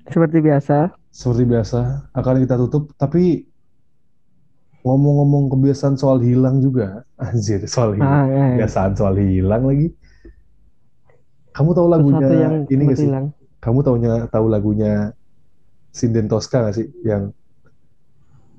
seperti 0.09 0.39
biasa 0.41 0.77
Seperti 1.11 1.45
biasa 1.45 1.81
akan 2.15 2.35
kita 2.45 2.55
tutup, 2.57 2.95
tapi 2.95 3.45
ngomong-ngomong 4.87 5.51
kebiasaan 5.53 5.99
soal 5.99 6.23
hilang 6.23 6.63
juga, 6.63 7.03
anjir 7.25 7.61
soal 7.67 7.99
hilang. 7.99 8.09
ah, 8.09 8.25
ya, 8.31 8.35
ya. 8.35 8.47
kebiasaan 8.55 8.93
soal 8.95 9.15
hilang 9.19 9.63
lagi. 9.67 9.89
Kamu 11.53 11.71
tahu 11.75 11.89
sesuatu 11.91 11.93
lagunya 11.93 12.29
yang 12.39 12.55
ini 12.71 12.83
gak 12.87 12.99
sih? 12.99 13.09
hilang 13.11 13.27
Kamu 13.59 13.79
taunya 13.83 14.31
tahu 14.31 14.47
lagunya 14.47 15.11
Sinden 15.91 16.31
Tosca 16.31 16.63
gak 16.63 16.77
sih? 16.79 16.87
Yang 17.03 17.35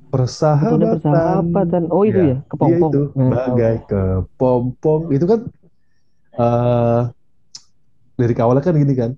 persahabatan. 0.09 0.99
persahabatan 0.99 1.83
oh 1.89 2.03
itu 2.03 2.21
Ya, 2.21 2.29
ya 2.33 2.37
kepompong 2.45 2.91
Iya 2.91 2.99
itu, 2.99 3.01
Nah, 3.13 3.29
tahu. 3.29 3.55
bagai 3.55 3.75
kepompong. 3.85 5.01
Itu 5.11 5.25
kan 5.25 5.39
eh 6.35 7.01
dari 8.15 8.33
awalnya 8.35 8.63
kan 8.63 8.75
gini 8.75 8.93
kan. 8.93 9.11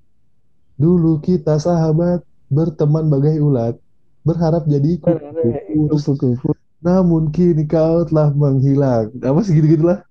Dulu 0.76 1.22
kita 1.22 1.58
sahabat, 1.58 2.22
berteman 2.48 3.06
bagai 3.08 3.38
ulat, 3.38 3.76
berharap 4.22 4.66
jadi 4.66 4.98
Kupu-kupu. 4.98 6.54
namun 6.82 7.30
kini 7.30 7.64
kau 7.66 8.02
telah 8.04 8.34
menghilang. 8.34 9.14
Apa 9.22 9.40
sih 9.42 9.54
gitu-gitu 9.54 9.86
lah. 9.86 10.02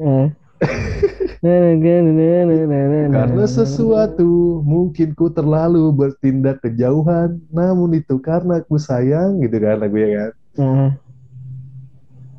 Eh. 0.00 0.26
Karena 3.14 3.44
sesuatu 3.46 4.58
mungkin 4.66 5.14
ku 5.14 5.30
terlalu 5.30 5.86
bertindak 5.94 6.58
kejauhan, 6.66 7.38
namun 7.54 7.94
itu 7.94 8.18
karena 8.18 8.58
ku 8.66 8.74
sayang 8.74 9.38
gitu 9.42 9.56
kan 9.62 9.78
lagunya 9.78 10.08
kan. 10.10 10.32
Nah, 10.58 10.90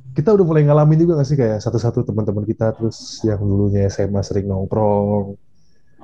Kita 0.10 0.36
udah 0.36 0.43
mulai 0.43 0.68
ngalamin 0.68 1.00
juga 1.08 1.24
gak 1.24 1.30
sih 1.32 1.39
kayak 1.39 1.64
satu-satu 1.64 2.04
teman-teman 2.04 2.43
kita 2.43 2.76
terus 2.76 3.24
yang 3.24 3.39
dulunya 3.39 3.88
SMA 3.88 4.20
sering 4.20 4.52
nongkrong, 4.52 5.39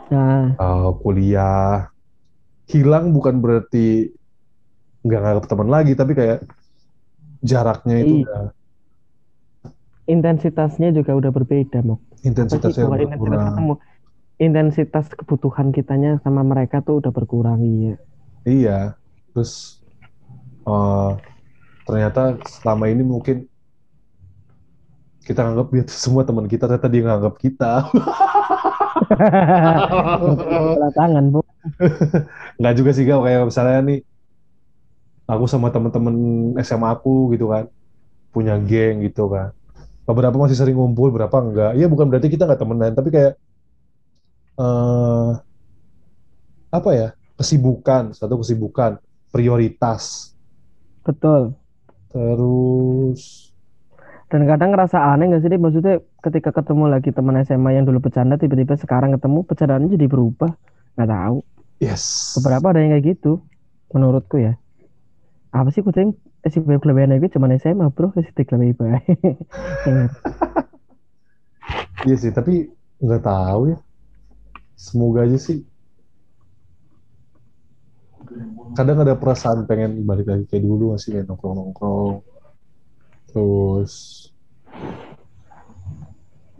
nah, 0.07 0.55
uh, 0.55 0.95
kuliah, 1.03 1.91
hilang 2.71 3.11
bukan 3.11 3.43
berarti 3.43 4.15
nggak 5.03 5.19
nganggap 5.19 5.45
teman 5.51 5.67
lagi, 5.67 5.91
tapi 5.99 6.15
kayak 6.15 6.47
jaraknya 7.43 7.95
itu 8.07 8.23
Iya. 8.23 8.23
udah 8.23 8.43
intensitasnya 10.05 10.93
juga 10.93 11.17
udah 11.17 11.31
berbeda, 11.33 11.81
Mok. 11.81 11.99
Apa 11.99 12.13
sih? 12.17 12.29
Intensitasnya 12.29 12.83
intensitas 12.85 13.17
berkurang. 13.17 13.45
ketemu. 13.49 13.73
Intensitas 14.35 15.05
kebutuhan 15.15 15.67
kitanya 15.71 16.19
sama 16.19 16.43
mereka 16.43 16.83
tuh 16.83 16.99
udah 16.99 17.11
berkurang, 17.13 17.63
iya. 17.63 17.95
Iya, 18.45 18.79
terus 19.31 19.81
eh, 20.67 21.11
ternyata 21.87 22.37
selama 22.61 22.91
ini 22.91 23.01
mungkin 23.01 23.47
kita 25.25 25.41
nganggap 25.41 25.67
dia 25.73 25.83
semua 25.89 26.21
teman 26.21 26.45
kita, 26.45 26.69
ternyata 26.69 26.89
dia 26.91 27.01
nganggap 27.01 27.35
kita. 27.41 27.73
Tangan, 30.93 31.25
Bu. 31.33 31.41
Nggak 32.61 32.75
juga 32.77 32.89
sih, 32.93 33.03
Gak. 33.09 33.25
Kayak 33.25 33.49
misalnya 33.49 33.79
nih, 33.89 33.99
aku 35.25 35.45
sama 35.49 35.73
teman-teman 35.73 36.13
SMA 36.61 36.93
aku 36.93 37.33
gitu 37.33 37.49
kan, 37.49 37.65
punya 38.29 38.53
geng 38.61 39.01
gitu 39.01 39.31
kan. 39.33 39.49
Beberapa 40.05 40.37
masih 40.37 40.57
sering 40.57 40.77
ngumpul, 40.77 41.09
berapa 41.09 41.33
enggak. 41.41 41.71
Iya, 41.77 41.87
bukan 41.89 42.05
berarti 42.09 42.29
kita 42.29 42.45
nggak 42.45 42.61
temenan, 42.61 42.93
tapi 42.93 43.09
kayak 43.09 43.33
eh 44.61 45.31
apa 46.71 46.89
ya, 46.91 47.07
kesibukan, 47.39 48.11
satu 48.15 48.39
kesibukan, 48.43 48.99
prioritas. 49.31 50.35
Betul. 51.05 51.55
Terus, 52.11 53.51
Dan 54.31 54.49
kadang 54.49 54.73
ngerasa 54.73 54.97
aneh 55.13 55.29
gak 55.31 55.41
sih, 55.45 55.49
Dip? 55.53 55.61
Maksudnya 55.61 56.01
ketika 56.25 56.49
ketemu 56.49 56.89
lagi 56.89 57.13
teman 57.13 57.37
SMA 57.45 57.77
yang 57.77 57.85
dulu 57.85 58.01
bercanda, 58.09 58.35
tiba-tiba 58.41 58.73
sekarang 58.75 59.13
ketemu, 59.13 59.39
bercandanya 59.45 59.87
jadi 59.93 60.07
berubah. 60.09 60.51
Nggak 60.97 61.09
tahu. 61.11 61.37
yes. 61.83 62.03
Beberapa 62.39 62.65
ada 62.73 62.79
yang 62.81 62.91
kayak 62.97 63.05
gitu, 63.17 63.31
menurutku 63.93 64.41
ya. 64.41 64.57
Apa 65.53 65.69
sih 65.71 65.85
kucing? 65.85 66.17
Si 66.45 66.61
kelebihan 66.61 67.17
itu 67.17 67.37
cuma 67.37 67.49
SMA, 67.57 67.89
bro. 67.89 68.13
Si 68.13 68.29
tik 68.33 68.53
lebih 68.53 68.77
baik. 68.77 69.17
Iya 72.05 72.21
sih, 72.21 72.29
tapi 72.29 72.69
nggak 73.01 73.23
tahu 73.25 73.73
ya. 73.73 73.77
Semoga 74.77 75.25
aja 75.25 75.41
sih. 75.41 75.65
Kadang 78.77 79.01
ada 79.01 79.17
perasaan 79.17 79.65
pengen 79.65 80.05
balik 80.05 80.29
lagi 80.29 80.45
kayak 80.45 80.63
dulu 80.69 80.93
nggak 80.93 81.01
sih 81.01 81.17
kayak 81.17 81.25
nongkrong-nongkrong. 81.25 82.21
Terus 83.33 83.93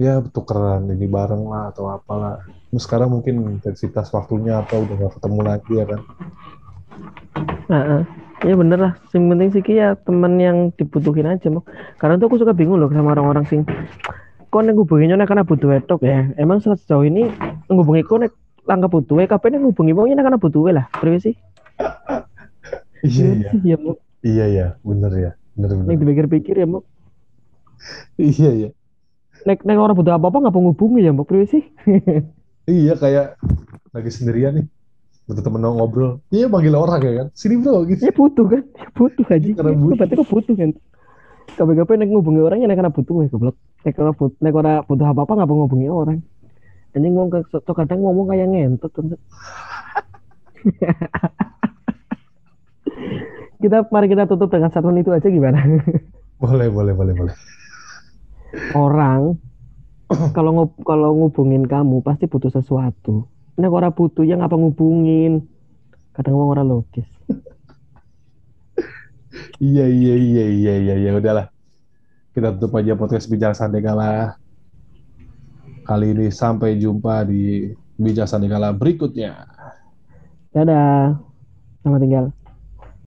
ya 0.02 0.18
tukeran 0.26 0.90
ini 0.90 1.06
bareng 1.06 1.46
lah 1.46 1.70
atau 1.70 1.94
apalah. 1.94 2.42
Terus 2.74 2.82
sekarang 2.82 3.14
mungkin 3.14 3.62
intensitas 3.62 4.10
waktunya 4.10 4.66
apa 4.66 4.82
udah 4.82 4.96
nggak 4.98 5.14
ketemu 5.22 5.40
lagi 5.46 5.74
ya 5.78 5.86
kan. 5.86 6.02
Heeh. 7.70 8.25
Ya 8.44 8.56
bener 8.60 8.80
lah. 8.82 8.94
Yang 9.16 9.24
penting 9.32 9.50
sih 9.56 9.62
ya 9.72 9.96
teman 9.96 10.36
yang 10.42 10.76
dibutuhin 10.76 11.30
aja, 11.30 11.48
Mok. 11.48 11.64
Karena 11.96 12.20
tuh 12.20 12.28
aku 12.28 12.38
suka 12.44 12.52
bingung 12.52 12.84
loh 12.84 12.92
sama 12.92 13.16
orang-orang 13.16 13.48
sing 13.48 13.64
kok 14.56 14.64
nek 14.64 14.80
ngubunginya 14.80 15.20
nek 15.20 15.28
karena 15.28 15.48
butuh 15.48 15.72
wedok 15.72 16.04
ya. 16.04 16.32
Emang 16.36 16.60
sejauh 16.60 17.04
ini 17.08 17.32
ngubungi 17.72 18.04
kok 18.04 18.20
nek 18.20 18.32
langkah 18.68 18.92
butuh 18.92 19.24
eh 19.24 19.28
kapan 19.30 19.56
nek 19.56 19.62
ngubungi 19.68 19.96
wong 19.96 20.12
nek 20.12 20.26
karena 20.26 20.40
butuh 20.42 20.62
lah. 20.72 20.86
Priwe 20.92 21.20
sih? 21.20 21.36
Iya 23.06 23.54
iya 23.62 23.78
ya, 23.78 23.94
iya 24.26 24.46
ya 24.50 24.66
bener 24.82 25.14
ya 25.14 25.32
bener 25.54 25.78
bener. 25.78 25.94
Nek 25.94 25.98
dipikir-pikir 26.02 26.58
ya, 26.58 26.66
Mok. 26.66 26.84
Iya 28.18 28.50
iya 28.50 28.70
Nek 29.46 29.62
nek 29.62 29.78
orang 29.78 29.94
butuh 29.94 30.18
apa-apa 30.18 30.42
ngapa 30.42 30.58
ngubungi 30.58 31.06
ya, 31.06 31.14
Mok? 31.14 31.30
Priwe 31.30 31.46
sih? 31.46 31.62
iya 32.66 32.98
kayak 32.98 33.38
lagi 33.94 34.10
sendirian 34.10 34.58
nih. 34.58 34.66
Butuh 35.26 35.42
temen 35.42 35.62
ngobrol. 35.66 36.22
Iya 36.30 36.46
panggil 36.46 36.74
orang 36.78 37.02
ya 37.02 37.14
kan. 37.24 37.28
Sini 37.34 37.58
bro 37.58 37.82
gitu. 37.90 38.02
Ya 38.06 38.14
butuh 38.14 38.46
kan? 38.46 38.64
Ya 38.78 38.88
butuh 38.94 39.26
aja. 39.26 39.50
Karena 39.58 39.72
Ya, 39.74 39.78
butuh. 39.82 39.98
berarti 39.98 40.14
kok 40.16 40.30
butuh 40.30 40.54
kan? 40.54 40.72
Kapan-kapan 41.56 41.96
nek 42.04 42.10
ngubungi 42.14 42.42
orang 42.46 42.58
ya 42.62 42.68
nek 42.70 42.78
karena 42.78 42.94
butuh 42.94 43.16
ya 43.26 43.30
goblok. 43.34 43.56
Nek 43.86 43.96
ora 43.98 44.12
butuh, 44.14 44.38
nek 44.38 44.54
ora 44.54 44.74
butuh 44.86 45.06
apa-apa 45.10 45.34
ngapa 45.34 45.54
ngubungi 45.54 45.88
orang? 45.90 46.20
Anjing 46.96 47.12
ngomong 47.12 47.32
ke 47.34 47.40
so 47.52 47.74
kadang 47.74 48.00
ngomong 48.06 48.30
kayak 48.30 48.48
ngentot 48.54 48.92
kan. 48.94 49.06
kita 53.62 53.78
mari 53.90 54.08
kita 54.08 54.30
tutup 54.30 54.50
dengan 54.54 54.70
satuan 54.70 55.00
itu 55.00 55.10
aja 55.10 55.26
gimana? 55.28 55.58
Boleh 56.42 56.68
boleh 56.68 56.92
boleh 56.94 57.14
boleh. 57.16 57.36
Orang 58.76 59.40
kalau 60.36 60.52
ngub- 60.54 60.84
kalau 60.84 61.16
ngubungin 61.16 61.64
kamu 61.64 62.04
pasti 62.04 62.28
butuh 62.28 62.52
sesuatu. 62.52 63.24
Nek 63.56 63.72
ora 63.72 63.88
butuh 63.88 64.28
ya 64.28 64.36
ngapa 64.36 64.60
ngubungin? 64.60 65.48
Kadang 66.12 66.36
ngomong 66.36 66.52
ora 66.56 66.64
logis. 66.64 67.08
Iya 69.60 69.88
iya 69.88 70.16
iya 70.16 70.46
iya 70.52 70.74
iya 70.80 70.96
ya 71.00 71.12
udahlah. 71.16 71.48
Kita 72.36 72.52
tutup 72.56 72.76
aja 72.76 73.00
podcast 73.00 73.32
Bijak 73.32 73.56
Sandegala. 73.56 74.36
Kali 75.88 76.12
ini 76.12 76.28
sampai 76.28 76.76
jumpa 76.76 77.24
di 77.24 77.72
Bijak 77.96 78.28
Sandegala 78.28 78.76
berikutnya. 78.76 79.48
Dadah. 80.52 81.16
Selamat 81.80 82.00
tinggal. 82.04 82.26